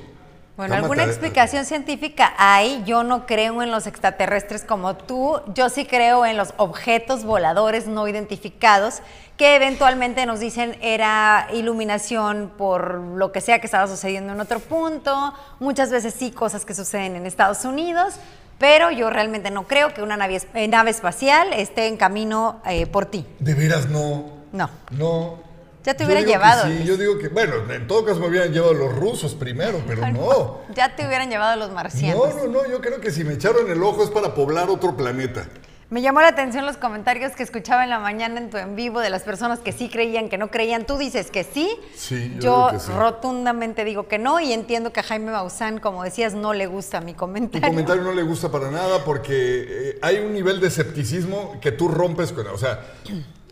Bueno, 0.69 0.77
alguna 0.77 1.03
explicación 1.03 1.65
científica 1.65 2.35
hay. 2.39 2.85
Yo 2.85 3.03
no 3.03 3.27
creo 3.27 3.65
en 3.65 3.73
los 3.73 3.89
extraterrestres 3.89 4.63
como 4.63 4.95
tú. 4.95 5.41
Yo 5.55 5.69
sí 5.69 5.87
creo 5.87 6.25
en 6.25 6.37
los 6.37 6.55
objetos 6.57 7.25
voladores 7.25 7.89
no 7.89 8.07
identificados 8.07 9.01
que 9.37 9.57
eventualmente 9.57 10.25
nos 10.25 10.39
dicen 10.39 10.77
era 10.81 11.49
iluminación 11.53 12.53
por 12.57 12.95
lo 12.95 13.33
que 13.33 13.41
sea 13.41 13.59
que 13.59 13.67
estaba 13.67 13.89
sucediendo 13.89 14.35
en 14.35 14.41
otro 14.41 14.61
punto. 14.61 15.35
Muchas 15.59 15.91
veces 15.91 16.15
sí 16.15 16.31
cosas 16.31 16.65
que 16.65 16.75
suceden 16.75 17.17
en 17.17 17.27
Estados 17.27 17.65
Unidos. 17.65 18.15
Pero 18.59 18.93
yo 18.93 19.11
realmente 19.11 19.51
no 19.51 19.67
creo 19.67 19.93
que 19.93 20.01
una 20.01 20.17
nave, 20.17 20.41
eh, 20.55 20.69
nave 20.69 20.93
espacial 20.93 21.53
esté 21.55 21.89
en 21.89 21.97
camino 21.97 22.61
eh, 22.65 22.87
por 22.87 23.07
ti. 23.07 23.27
¿De 23.41 23.55
veras 23.55 23.89
no? 23.89 24.31
No. 24.53 24.71
No. 24.93 25.52
Ya 25.85 25.95
te 25.95 26.05
hubieran 26.05 26.25
llevado. 26.25 26.67
Sí, 26.67 26.85
yo 26.85 26.97
digo 26.97 27.19
que, 27.19 27.29
bueno, 27.29 27.55
en 27.73 27.87
todo 27.87 28.05
caso 28.05 28.21
me 28.21 28.29
hubieran 28.29 28.53
llevado 28.53 28.75
los 28.75 28.95
rusos 28.95 29.35
primero, 29.35 29.83
pero 29.87 30.07
no. 30.11 30.61
Ya 30.75 30.95
te 30.95 31.07
hubieran 31.07 31.29
llevado 31.29 31.57
los 31.57 31.71
marcianos. 31.73 32.35
No, 32.37 32.47
no, 32.47 32.63
no, 32.63 32.71
yo 32.71 32.81
creo 32.81 33.01
que 33.01 33.11
si 33.11 33.25
me 33.25 33.35
echaron 33.35 33.71
el 33.71 33.83
ojo 33.83 34.05
es 34.05 34.11
para 34.11 34.35
poblar 34.35 34.71
otro 34.71 34.97
planeta. 34.97 35.47
Me 35.91 36.01
llamó 36.01 36.23
la 36.23 36.29
atención 36.29 36.65
los 36.65 36.79
comentarios 36.79 37.33
que 37.33 37.43
escuchaba 37.43 37.85
en 37.85 37.91
la 37.91 37.99
mañana 37.99 38.41
en 38.41 38.49
tu 38.49 38.57
en 38.57 38.77
vivo 38.77 39.01
de 39.01 39.11
las 39.11 39.25
personas 39.25 39.59
que 39.59 39.73
sí 39.73 39.91
creían, 39.91 40.31
que 40.31 40.39
no 40.39 40.51
creían. 40.51 40.87
Tú 40.87 40.97
dices 40.97 41.31
que 41.31 41.45
sí. 41.45 41.69
Sí, 41.95 42.33
yo 42.37 42.41
Yo 42.41 42.57
digo 42.57 42.71
que 42.71 42.79
sí. 42.81 42.93
rotundamente 42.97 43.85
digo 43.85 44.09
que 44.09 44.19
no 44.19 44.41
y 44.41 44.55
entiendo 44.55 44.91
que 44.91 45.01
a 45.01 45.03
Jaime 45.03 45.33
Maussan, 45.33 45.81
como 45.81 46.03
decías, 46.03 46.33
no 46.33 46.55
le 46.55 46.67
gusta 46.67 47.03
mi 47.03 47.13
comentario. 47.13 47.69
comentario 47.69 48.03
no 48.03 48.13
le 48.15 48.23
gusta 48.23 48.51
para 48.51 48.71
nada 48.71 49.05
porque 49.05 49.35
eh, 49.69 49.99
hay 50.01 50.21
un 50.21 50.33
nivel 50.33 50.61
de 50.61 50.69
escepticismo 50.69 51.59
que 51.61 51.73
tú 51.73 51.89
rompes 51.89 52.33
con. 52.33 52.47
O 52.47 52.57
sea, 52.57 52.81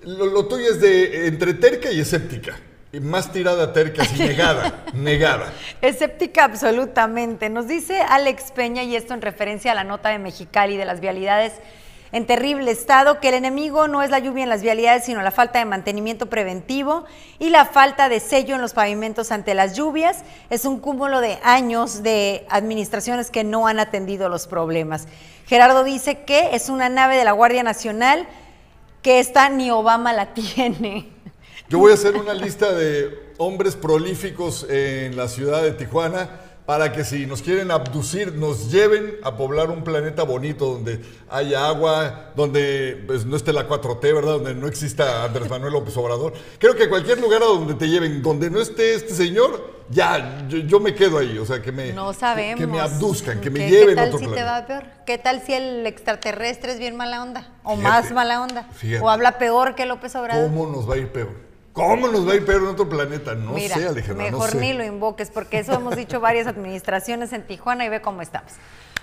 lo, 0.02 0.26
lo 0.26 0.46
tuyo 0.46 0.70
es 0.70 0.80
de 0.80 1.26
entre 1.26 1.54
terca 1.54 1.90
y 1.90 2.00
escéptica. 2.00 2.58
Y 2.92 2.98
más 2.98 3.30
tirada 3.30 3.72
terca, 3.72 4.02
así 4.02 4.18
negada, 4.18 4.84
negada. 4.94 5.52
Escéptica 5.80 6.44
absolutamente. 6.44 7.48
Nos 7.48 7.68
dice 7.68 8.00
Alex 8.00 8.50
Peña, 8.50 8.82
y 8.82 8.96
esto 8.96 9.14
en 9.14 9.22
referencia 9.22 9.72
a 9.72 9.74
la 9.76 9.84
nota 9.84 10.08
de 10.08 10.18
Mexicali 10.18 10.76
de 10.76 10.84
las 10.84 11.00
vialidades 11.00 11.52
en 12.12 12.26
terrible 12.26 12.72
estado, 12.72 13.20
que 13.20 13.28
el 13.28 13.34
enemigo 13.34 13.86
no 13.86 14.02
es 14.02 14.10
la 14.10 14.18
lluvia 14.18 14.42
en 14.42 14.48
las 14.48 14.62
vialidades, 14.62 15.04
sino 15.04 15.22
la 15.22 15.30
falta 15.30 15.60
de 15.60 15.64
mantenimiento 15.64 16.26
preventivo 16.26 17.04
y 17.38 17.50
la 17.50 17.66
falta 17.66 18.08
de 18.08 18.18
sello 18.18 18.56
en 18.56 18.60
los 18.60 18.72
pavimentos 18.72 19.30
ante 19.30 19.54
las 19.54 19.76
lluvias. 19.76 20.24
Es 20.50 20.64
un 20.64 20.80
cúmulo 20.80 21.20
de 21.20 21.38
años 21.44 22.02
de 22.02 22.44
administraciones 22.50 23.30
que 23.30 23.44
no 23.44 23.68
han 23.68 23.78
atendido 23.78 24.28
los 24.28 24.48
problemas. 24.48 25.06
Gerardo 25.46 25.84
dice 25.84 26.24
que 26.24 26.56
es 26.56 26.68
una 26.68 26.88
nave 26.88 27.16
de 27.16 27.24
la 27.24 27.32
Guardia 27.32 27.62
Nacional 27.62 28.26
que 29.02 29.20
esta 29.20 29.48
ni 29.48 29.70
Obama 29.70 30.12
la 30.12 30.34
tiene. 30.34 31.08
Yo 31.68 31.78
voy 31.78 31.92
a 31.92 31.94
hacer 31.94 32.16
una 32.16 32.34
lista 32.34 32.72
de 32.72 33.32
hombres 33.38 33.76
prolíficos 33.76 34.66
en 34.68 35.16
la 35.16 35.28
ciudad 35.28 35.62
de 35.62 35.72
Tijuana 35.72 36.28
para 36.70 36.92
que 36.92 37.02
si 37.02 37.26
nos 37.26 37.42
quieren 37.42 37.72
abducir, 37.72 38.32
nos 38.34 38.70
lleven 38.70 39.16
a 39.24 39.36
poblar 39.36 39.70
un 39.70 39.82
planeta 39.82 40.22
bonito 40.22 40.66
donde 40.66 41.00
haya 41.28 41.66
agua, 41.66 42.30
donde 42.36 43.02
pues, 43.08 43.26
no 43.26 43.34
esté 43.36 43.52
la 43.52 43.66
4T, 43.66 44.00
¿verdad? 44.14 44.34
Donde 44.34 44.54
no 44.54 44.68
exista 44.68 45.24
Andrés 45.24 45.50
Manuel 45.50 45.72
López 45.72 45.96
Obrador. 45.96 46.32
Creo 46.60 46.76
que 46.76 46.88
cualquier 46.88 47.18
lugar 47.20 47.42
a 47.42 47.46
donde 47.46 47.74
te 47.74 47.88
lleven, 47.88 48.22
donde 48.22 48.50
no 48.50 48.60
esté 48.60 48.94
este 48.94 49.14
señor, 49.14 49.80
ya, 49.90 50.46
yo, 50.48 50.58
yo 50.58 50.78
me 50.78 50.94
quedo 50.94 51.18
ahí. 51.18 51.38
O 51.38 51.44
sea, 51.44 51.60
que 51.60 51.72
me, 51.72 51.92
No 51.92 52.12
sabemos. 52.12 52.60
que 52.60 52.68
me 52.68 52.78
abduzcan, 52.78 53.40
que 53.40 53.50
me 53.50 53.58
¿Qué- 53.58 53.68
lleven 53.70 53.96
¿Qué 53.96 54.00
a 54.02 54.04
tal 54.04 54.14
otro 54.14 54.18
si 54.20 54.24
te 54.26 54.30
planeta. 54.30 54.60
va 54.60 54.66
peor? 54.68 54.84
¿Qué 55.06 55.18
tal 55.18 55.42
si 55.44 55.54
el 55.54 55.84
extraterrestre 55.88 56.70
es 56.70 56.78
bien 56.78 56.94
mala 56.94 57.20
onda? 57.20 57.48
O 57.64 57.74
Fíjate, 57.74 57.82
más 58.04 58.12
mala 58.12 58.42
onda. 58.42 58.68
fíjate. 58.74 59.04
O 59.04 59.10
habla 59.10 59.38
peor 59.38 59.74
que 59.74 59.86
López 59.86 60.14
Obrador. 60.14 60.44
¿Cómo 60.44 60.68
nos 60.68 60.88
va 60.88 60.94
a 60.94 60.98
ir 60.98 61.08
peor? 61.08 61.49
¿Cómo 61.72 62.08
nos 62.08 62.26
va 62.28 62.32
a 62.32 62.36
ir 62.36 62.44
peor 62.44 62.62
en 62.62 62.68
otro 62.68 62.88
planeta? 62.88 63.34
No 63.34 63.52
Mira, 63.52 63.76
sé, 63.76 63.86
Alejandra, 63.86 64.30
no 64.30 64.38
mejor 64.38 64.50
sé. 64.50 64.58
ni 64.58 64.72
lo 64.72 64.84
invoques, 64.84 65.30
porque 65.30 65.60
eso 65.60 65.72
hemos 65.74 65.94
dicho 65.96 66.20
varias 66.20 66.46
administraciones 66.46 67.32
en 67.32 67.46
Tijuana 67.46 67.84
y 67.84 67.88
ve 67.88 68.00
cómo 68.00 68.22
estamos. 68.22 68.52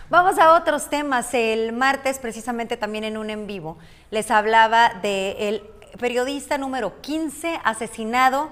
Vamos 0.09 0.37
a 0.37 0.53
otros 0.53 0.89
temas. 0.89 1.33
El 1.33 1.71
martes, 1.73 2.19
precisamente 2.19 2.77
también 2.77 3.03
en 3.03 3.17
un 3.17 3.29
en 3.29 3.47
vivo, 3.47 3.77
les 4.11 4.31
hablaba 4.31 4.93
del 5.01 5.63
periodista 5.99 6.57
número 6.57 7.01
15 7.01 7.59
asesinado 7.63 8.49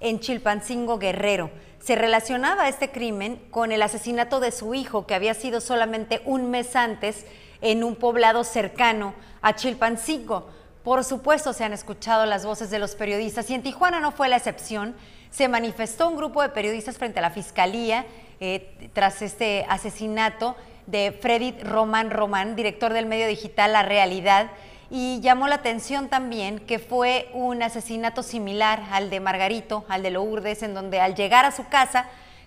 en 0.00 0.20
Chilpancingo 0.20 0.98
Guerrero. 0.98 1.50
Se 1.80 1.96
relacionaba 1.96 2.68
este 2.68 2.90
crimen 2.90 3.36
con 3.50 3.72
el 3.72 3.82
asesinato 3.82 4.40
de 4.40 4.52
su 4.52 4.74
hijo, 4.74 5.06
que 5.06 5.14
había 5.14 5.34
sido 5.34 5.60
solamente 5.60 6.22
un 6.24 6.50
mes 6.50 6.74
antes 6.76 7.24
en 7.60 7.84
un 7.84 7.96
poblado 7.96 8.44
cercano 8.44 9.14
a 9.42 9.54
Chilpancingo. 9.54 10.48
Por 10.86 11.02
supuesto, 11.02 11.52
se 11.52 11.64
han 11.64 11.72
escuchado 11.72 12.26
las 12.26 12.46
voces 12.46 12.70
de 12.70 12.78
los 12.78 12.94
periodistas 12.94 13.50
y 13.50 13.54
en 13.54 13.62
Tijuana 13.64 13.98
no 13.98 14.12
fue 14.12 14.28
la 14.28 14.36
excepción. 14.36 14.94
Se 15.32 15.48
manifestó 15.48 16.08
un 16.08 16.14
grupo 16.16 16.42
de 16.42 16.48
periodistas 16.48 16.96
frente 16.96 17.18
a 17.18 17.22
la 17.22 17.30
fiscalía 17.30 18.06
eh, 18.38 18.88
tras 18.92 19.20
este 19.20 19.66
asesinato 19.68 20.54
de 20.86 21.10
Freddy 21.20 21.60
Román 21.60 22.10
Román, 22.10 22.54
director 22.54 22.92
del 22.92 23.06
medio 23.06 23.26
digital 23.26 23.72
La 23.72 23.82
Realidad, 23.82 24.52
y 24.88 25.18
llamó 25.22 25.48
la 25.48 25.56
atención 25.56 26.06
también 26.06 26.60
que 26.60 26.78
fue 26.78 27.30
un 27.32 27.64
asesinato 27.64 28.22
similar 28.22 28.84
al 28.92 29.10
de 29.10 29.18
Margarito, 29.18 29.84
al 29.88 30.04
de 30.04 30.12
Lourdes, 30.12 30.62
en 30.62 30.72
donde 30.72 31.00
al 31.00 31.16
llegar 31.16 31.46
a 31.46 31.50
su 31.50 31.66
casa 31.66 32.06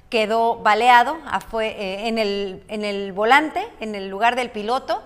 quedó 0.10 0.60
baleado 0.60 1.17
ah, 1.25 1.41
fue, 1.41 1.71
eh, 1.71 2.08
en, 2.08 2.17
el, 2.17 2.63
en 2.69 2.86
el 2.86 3.12
volante, 3.12 3.67
en 3.82 3.95
el 3.95 4.08
lugar 4.08 4.38
del 4.38 4.49
piloto. 4.49 5.04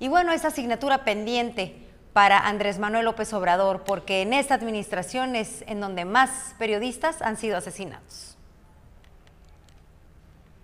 Y 0.00 0.08
bueno, 0.08 0.32
esa 0.32 0.48
asignatura 0.48 1.04
pendiente 1.04 1.85
para 2.16 2.38
Andrés 2.38 2.78
Manuel 2.78 3.04
López 3.04 3.30
Obrador, 3.34 3.82
porque 3.84 4.22
en 4.22 4.32
esta 4.32 4.54
administración 4.54 5.36
es 5.36 5.62
en 5.66 5.80
donde 5.80 6.06
más 6.06 6.54
periodistas 6.58 7.20
han 7.20 7.36
sido 7.36 7.58
asesinados. 7.58 8.38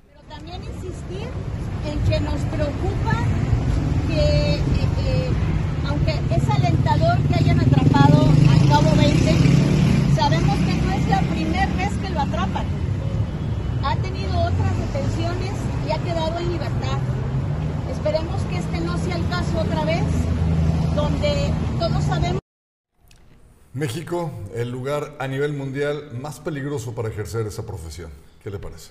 Pero 0.08 0.22
también 0.34 0.64
insistir 0.64 1.28
en 1.84 1.98
que 2.08 2.20
nos 2.20 2.40
preocupa 2.48 3.12
que, 4.08 4.54
eh, 4.54 4.60
eh, 5.04 5.30
aunque 5.86 6.12
es 6.34 6.48
alentador 6.48 7.18
que 7.28 7.34
hayan 7.34 7.60
atrapado 7.60 8.22
al 8.50 8.68
cabo 8.70 8.96
20, 8.96 10.14
sabemos 10.16 10.56
que 10.56 10.72
no 10.72 10.92
es 10.94 11.06
la 11.06 11.20
primera 11.20 11.66
vez 11.66 11.92
que 12.00 12.08
lo 12.08 12.20
atrapan. 12.22 12.64
Ha 13.84 13.96
tenido 13.96 14.40
otras 14.40 14.72
detenciones 14.78 15.52
y 15.86 15.92
ha 15.92 15.98
quedado 15.98 16.38
en 16.38 16.50
libertad. 16.50 16.98
Esperemos 17.90 18.40
que 18.48 18.56
este 18.56 18.80
no 18.80 18.96
sea 18.96 19.16
el 19.16 19.28
caso 19.28 19.60
otra 19.60 19.84
vez, 19.84 20.04
donde 20.94 21.52
todos 21.78 22.04
sabemos. 22.04 22.40
México, 23.74 24.30
el 24.54 24.70
lugar 24.70 25.16
a 25.18 25.26
nivel 25.26 25.54
mundial 25.54 26.10
más 26.20 26.40
peligroso 26.40 26.94
para 26.94 27.08
ejercer 27.08 27.46
esa 27.46 27.64
profesión. 27.64 28.10
¿Qué 28.42 28.50
le 28.50 28.58
parece? 28.58 28.90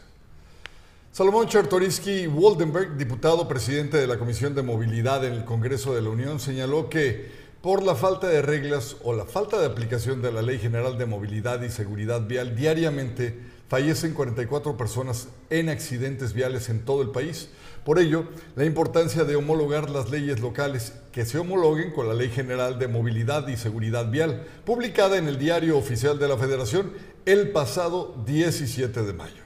Salomón 1.12 1.48
Chertoriski 1.48 2.26
Woldenberg, 2.26 2.98
diputado 2.98 3.48
presidente 3.48 3.98
de 3.98 4.08
la 4.08 4.18
Comisión 4.18 4.56
de 4.56 4.64
Movilidad 4.64 5.24
en 5.26 5.34
el 5.34 5.46
Congreso 5.46 5.94
de 5.94 6.02
la 6.02 6.10
Unión, 6.10 6.40
señaló 6.40 6.90
que 6.90 7.30
por 7.62 7.84
la 7.84 7.96
falta 7.96 8.28
de 8.28 8.42
reglas 8.42 8.96
o 9.04 9.14
la 9.14 9.26
falta 9.26 9.60
de 9.60 9.68
aplicación 9.68 10.22
de 10.22 10.32
la 10.32 10.42
Ley 10.42 10.58
General 10.58 10.98
de 10.98 11.06
Movilidad 11.06 11.62
y 11.62 11.70
Seguridad 11.70 12.26
Vial, 12.26 12.56
diariamente 12.56 13.38
fallecen 13.72 14.14
44 14.14 14.76
personas 14.76 15.30
en 15.50 15.70
accidentes 15.70 16.34
viales 16.34 16.68
en 16.68 16.84
todo 16.84 17.02
el 17.04 17.12
país. 17.12 17.48
Por 17.86 18.00
ello, 18.00 18.26
la 18.58 18.66
importancia 18.66 19.24
de 19.24 19.38
homologar 19.38 19.90
las 19.90 20.10
leyes 20.10 20.42
locales 20.42 20.92
que 21.14 21.24
se 21.24 21.38
homologuen 21.38 21.92
con 21.94 22.10
la 22.10 22.14
Ley 22.14 22.28
General 22.28 22.78
de 22.80 22.90
Movilidad 22.90 23.48
y 23.48 23.56
Seguridad 23.56 24.12
Vial, 24.12 24.46
publicada 24.66 25.18
en 25.18 25.30
el 25.30 25.40
Diario 25.40 25.78
Oficial 25.78 26.20
de 26.20 26.28
la 26.28 26.38
Federación 26.38 26.92
el 27.26 27.52
pasado 27.52 28.14
17 28.26 29.04
de 29.04 29.14
mayo. 29.14 29.42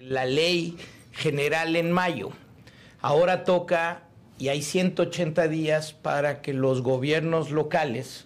la 0.00 0.24
ley 0.24 0.78
general 1.12 1.76
en 1.76 1.92
mayo. 1.92 2.30
Ahora 3.02 3.44
toca, 3.44 4.04
y 4.38 4.48
hay 4.48 4.62
180 4.62 5.46
días 5.48 5.92
para 5.92 6.40
que 6.40 6.54
los 6.54 6.80
gobiernos 6.80 7.50
locales 7.50 8.24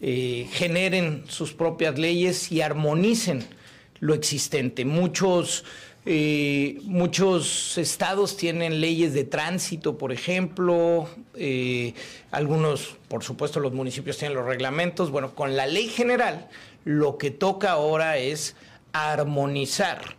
eh, 0.00 0.46
generen 0.52 1.24
sus 1.26 1.54
propias 1.54 1.98
leyes 1.98 2.52
y 2.52 2.60
armonicen 2.60 3.57
lo 4.00 4.14
existente. 4.14 4.84
Muchos, 4.84 5.64
eh, 6.06 6.78
muchos 6.84 7.78
estados 7.78 8.36
tienen 8.36 8.80
leyes 8.80 9.14
de 9.14 9.24
tránsito, 9.24 9.98
por 9.98 10.12
ejemplo, 10.12 11.08
eh, 11.34 11.94
algunos, 12.30 12.96
por 13.08 13.24
supuesto, 13.24 13.60
los 13.60 13.72
municipios 13.72 14.18
tienen 14.18 14.36
los 14.36 14.46
reglamentos. 14.46 15.10
Bueno, 15.10 15.34
con 15.34 15.56
la 15.56 15.66
ley 15.66 15.88
general, 15.88 16.48
lo 16.84 17.18
que 17.18 17.30
toca 17.30 17.72
ahora 17.72 18.18
es 18.18 18.56
armonizar 18.92 20.16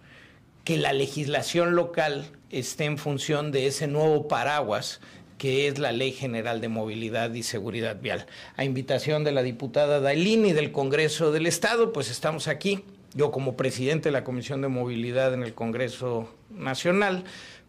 que 0.64 0.78
la 0.78 0.94
legislación 0.94 1.76
local 1.76 2.30
esté 2.52 2.86
en 2.86 2.98
función 2.98 3.52
de 3.52 3.68
ese 3.68 3.88
nuevo 3.88 4.28
paraguas 4.28 5.00
que 5.40 5.68
es 5.68 5.80
la 5.80 5.94
Ley 5.94 6.12
General 6.12 6.62
de 6.62 6.68
Movilidad 6.68 7.34
y 7.34 7.44
Seguridad 7.44 8.00
Vial. 8.02 8.28
A 8.58 8.66
invitación 8.66 9.24
de 9.24 9.32
la 9.32 9.42
diputada 9.42 10.02
Dailín 10.02 10.46
y 10.46 10.52
del 10.52 10.72
Congreso 10.72 11.32
del 11.32 11.48
Estado, 11.48 11.94
pues 11.94 12.12
estamos 12.12 12.48
aquí, 12.48 12.84
yo 13.14 13.32
como 13.32 13.56
presidente 13.56 14.10
de 14.10 14.14
la 14.14 14.24
Comisión 14.24 14.62
de 14.62 14.68
Movilidad 14.68 15.34
en 15.34 15.44
el 15.44 15.54
Congreso 15.54 16.30
Nacional, 16.50 17.24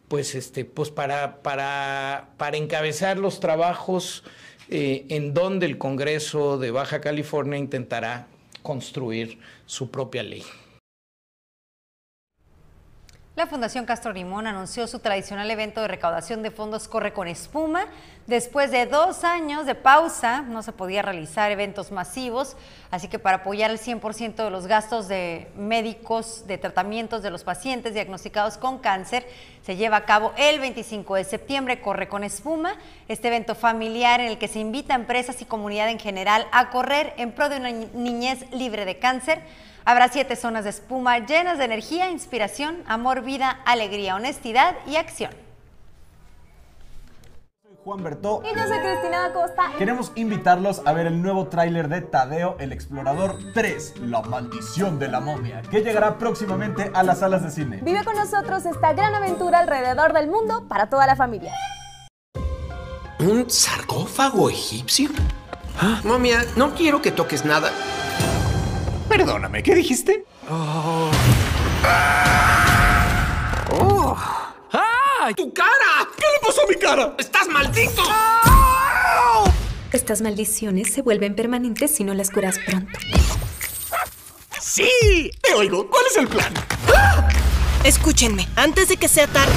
pues 0.08 0.34
este, 0.34 0.64
pues 0.64 0.90
para, 0.90 1.42
para, 1.42 2.30
para 2.36 2.56
encabezar 2.56 3.18
los 3.18 3.40
trabajos 3.40 4.24
eh, 4.68 5.06
en 5.08 5.34
donde 5.34 5.66
el 5.66 5.78
Congreso 5.78 6.58
de 6.58 6.70
Baja 6.70 7.00
California 7.00 7.58
intentará 7.58 8.26
construir 8.62 9.38
su 9.66 9.90
propia 9.90 10.22
ley. 10.22 10.44
La 13.40 13.46
Fundación 13.46 13.86
Castro 13.86 14.12
Limón 14.12 14.46
anunció 14.46 14.86
su 14.86 14.98
tradicional 14.98 15.50
evento 15.50 15.80
de 15.80 15.88
recaudación 15.88 16.42
de 16.42 16.50
fondos 16.50 16.88
Corre 16.88 17.14
con 17.14 17.26
Espuma. 17.26 17.86
Después 18.26 18.70
de 18.70 18.84
dos 18.84 19.24
años 19.24 19.64
de 19.64 19.74
pausa, 19.74 20.42
no 20.42 20.62
se 20.62 20.72
podía 20.72 21.00
realizar 21.00 21.50
eventos 21.50 21.90
masivos, 21.90 22.54
así 22.90 23.08
que 23.08 23.18
para 23.18 23.38
apoyar 23.38 23.70
el 23.70 23.78
100% 23.78 24.44
de 24.44 24.50
los 24.50 24.66
gastos 24.66 25.08
de 25.08 25.50
médicos, 25.56 26.46
de 26.46 26.58
tratamientos 26.58 27.22
de 27.22 27.30
los 27.30 27.42
pacientes 27.42 27.94
diagnosticados 27.94 28.58
con 28.58 28.78
cáncer, 28.78 29.26
se 29.62 29.76
lleva 29.76 29.96
a 29.96 30.04
cabo 30.04 30.34
el 30.36 30.60
25 30.60 31.14
de 31.14 31.24
septiembre 31.24 31.80
Corre 31.80 32.08
con 32.08 32.24
Espuma, 32.24 32.74
este 33.08 33.28
evento 33.28 33.54
familiar 33.54 34.20
en 34.20 34.26
el 34.26 34.36
que 34.36 34.48
se 34.48 34.58
invita 34.58 34.92
a 34.92 34.96
empresas 34.96 35.40
y 35.40 35.46
comunidad 35.46 35.88
en 35.88 35.98
general 35.98 36.46
a 36.52 36.68
correr 36.68 37.14
en 37.16 37.32
pro 37.32 37.48
de 37.48 37.56
una 37.56 37.70
niñez 37.70 38.44
libre 38.50 38.84
de 38.84 38.98
cáncer. 38.98 39.40
Habrá 39.84 40.08
siete 40.08 40.36
zonas 40.36 40.64
de 40.64 40.70
espuma 40.70 41.18
llenas 41.18 41.58
de 41.58 41.64
energía, 41.64 42.10
inspiración, 42.10 42.82
amor, 42.86 43.22
vida, 43.22 43.60
alegría, 43.64 44.16
honestidad 44.16 44.76
y 44.86 44.96
acción. 44.96 45.32
Juan 47.84 48.04
Bertó. 48.04 48.42
Y 48.44 48.54
yo 48.54 48.66
soy 48.68 48.78
Cristina 48.78 49.24
Acosta. 49.24 49.70
Queremos 49.78 50.12
invitarlos 50.14 50.82
a 50.84 50.92
ver 50.92 51.06
el 51.06 51.22
nuevo 51.22 51.48
tráiler 51.48 51.88
de 51.88 52.02
Tadeo, 52.02 52.56
el 52.60 52.72
Explorador 52.72 53.38
3, 53.54 54.00
La 54.00 54.20
Maldición 54.20 54.98
de 54.98 55.08
la 55.08 55.20
Momia, 55.20 55.62
que 55.62 55.80
llegará 55.82 56.18
próximamente 56.18 56.90
a 56.92 57.02
las 57.02 57.20
salas 57.20 57.42
de 57.42 57.50
cine. 57.50 57.80
Vive 57.82 58.04
con 58.04 58.16
nosotros 58.16 58.66
esta 58.66 58.92
gran 58.92 59.14
aventura 59.14 59.60
alrededor 59.60 60.12
del 60.12 60.28
mundo 60.28 60.68
para 60.68 60.90
toda 60.90 61.06
la 61.06 61.16
familia. 61.16 61.54
¿Un 63.18 63.48
sarcófago 63.48 64.50
egipcio? 64.50 65.10
Ah, 65.80 66.00
momia, 66.04 66.44
no 66.56 66.74
quiero 66.74 67.00
que 67.00 67.12
toques 67.12 67.46
nada. 67.46 67.70
Perdóname, 69.10 69.60
¿qué 69.64 69.74
dijiste? 69.74 70.24
Oh. 70.48 71.10
¡Oh! 73.72 74.16
¡Ay! 74.70 75.34
¡Tu 75.34 75.52
cara! 75.52 76.08
¿Qué 76.16 76.22
le 76.22 76.46
pasó 76.46 76.62
a 76.62 76.68
mi 76.68 76.76
cara? 76.76 77.16
¡Estás 77.18 77.48
maldito! 77.48 78.04
Estas 79.90 80.22
maldiciones 80.22 80.92
se 80.92 81.02
vuelven 81.02 81.34
permanentes 81.34 81.92
si 81.92 82.04
no 82.04 82.14
las 82.14 82.30
curas 82.30 82.60
pronto. 82.64 82.96
¡Sí! 84.60 85.32
Te 85.42 85.54
oigo. 85.54 85.90
¿Cuál 85.90 86.04
es 86.08 86.16
el 86.16 86.28
plan? 86.28 86.54
Escúchenme, 87.82 88.46
antes 88.54 88.86
de 88.86 88.96
que 88.96 89.08
sea 89.08 89.26
tarde. 89.26 89.52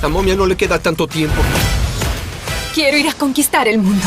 A 0.00 0.08
momia 0.08 0.36
no 0.36 0.46
le 0.46 0.56
queda 0.56 0.78
tanto 0.78 1.08
tiempo. 1.08 1.42
Quiero 2.74 2.96
ir 2.96 3.06
a 3.06 3.12
conquistar 3.12 3.68
el 3.68 3.78
mundo. 3.78 4.06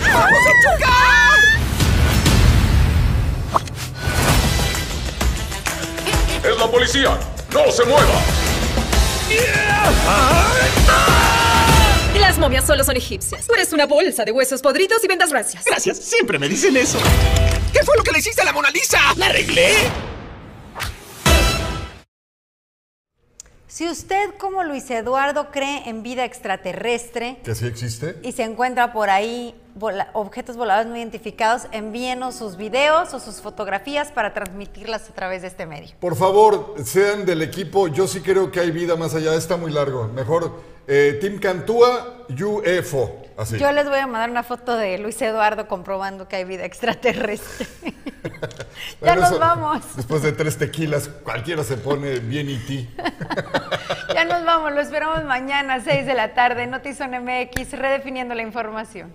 ¡Vamos 0.00 0.38
a 0.48 0.52
chocar! 0.62 1.38
¡Es 6.42 6.58
la 6.58 6.70
policía! 6.70 7.18
¡No 7.52 7.70
se 7.70 7.84
mueva! 7.84 8.20
Las 12.18 12.38
momias 12.38 12.66
solo 12.66 12.82
son 12.82 12.96
egipcias. 12.96 13.46
Tú 13.46 13.52
eres 13.54 13.74
una 13.74 13.84
bolsa 13.84 14.24
de 14.24 14.32
huesos 14.32 14.62
podridos 14.62 15.04
y 15.04 15.08
vendas 15.08 15.30
rancias. 15.30 15.62
Gracias, 15.66 15.98
siempre 15.98 16.38
me 16.38 16.48
dicen 16.48 16.74
eso. 16.78 16.98
¿Qué 17.74 17.84
fue 17.84 17.94
lo 17.96 18.02
que 18.02 18.12
le 18.12 18.20
hiciste 18.20 18.40
a 18.40 18.46
la 18.46 18.52
Mona 18.52 18.70
Lisa? 18.70 19.00
¿La 19.16 19.26
arreglé? 19.26 19.90
Si 23.72 23.88
usted, 23.88 24.34
como 24.38 24.64
Luis 24.64 24.90
Eduardo, 24.90 25.50
cree 25.50 25.88
en 25.88 26.02
vida 26.02 26.26
extraterrestre 26.26 27.38
¿Que 27.42 27.54
sí 27.54 27.64
existe? 27.64 28.18
y 28.22 28.32
se 28.32 28.42
encuentra 28.42 28.92
por 28.92 29.08
ahí 29.08 29.54
vola- 29.74 30.08
objetos 30.12 30.56
voladores 30.56 30.88
no 30.90 30.96
identificados, 30.96 31.66
envíenos 31.72 32.34
sus 32.34 32.56
videos 32.56 33.14
o 33.14 33.20
sus 33.20 33.40
fotografías 33.40 34.10
para 34.12 34.32
transmitirlas 34.34 35.08
a 35.10 35.12
través 35.14 35.42
de 35.42 35.48
este 35.48 35.66
medio. 35.66 35.90
Por 36.00 36.16
favor, 36.16 36.74
sean 36.84 37.24
del 37.26 37.42
equipo. 37.42 37.88
Yo 37.88 38.06
sí 38.06 38.20
creo 38.20 38.50
que 38.50 38.60
hay 38.60 38.70
vida 38.70 38.96
más 38.96 39.14
allá. 39.14 39.34
Está 39.34 39.56
muy 39.56 39.70
largo. 39.72 40.08
Mejor, 40.08 40.52
eh, 40.86 41.18
Team 41.20 41.38
Cantúa, 41.38 42.24
UFO. 42.28 43.18
Así. 43.36 43.58
Yo 43.58 43.72
les 43.72 43.88
voy 43.88 43.98
a 43.98 44.06
mandar 44.06 44.28
una 44.28 44.42
foto 44.42 44.76
de 44.76 44.98
Luis 44.98 45.20
Eduardo 45.22 45.66
comprobando 45.66 46.28
que 46.28 46.36
hay 46.36 46.44
vida 46.44 46.64
extraterrestre. 46.66 47.66
ya 49.00 49.16
nos 49.16 49.30
eso- 49.30 49.38
vamos. 49.38 49.80
Después 49.96 50.22
de 50.22 50.32
tres 50.32 50.58
tequilas, 50.58 51.08
cualquiera 51.08 51.64
se 51.64 51.78
pone 51.78 52.18
bien 52.18 52.50
y 52.50 52.58
ti. 52.58 52.90
Ya 54.14 54.24
nos 54.26 54.44
vamos. 54.44 54.72
Lo 54.72 54.80
esperamos 54.82 55.24
mañana 55.24 55.74
a 55.74 55.80
6 55.80 56.04
de 56.04 56.12
la 56.12 56.34
tarde. 56.34 56.66
Notizón 56.66 57.12
MX, 57.12 57.72
redefiniendo 57.72 58.34
la 58.34 58.42
información. 58.42 59.10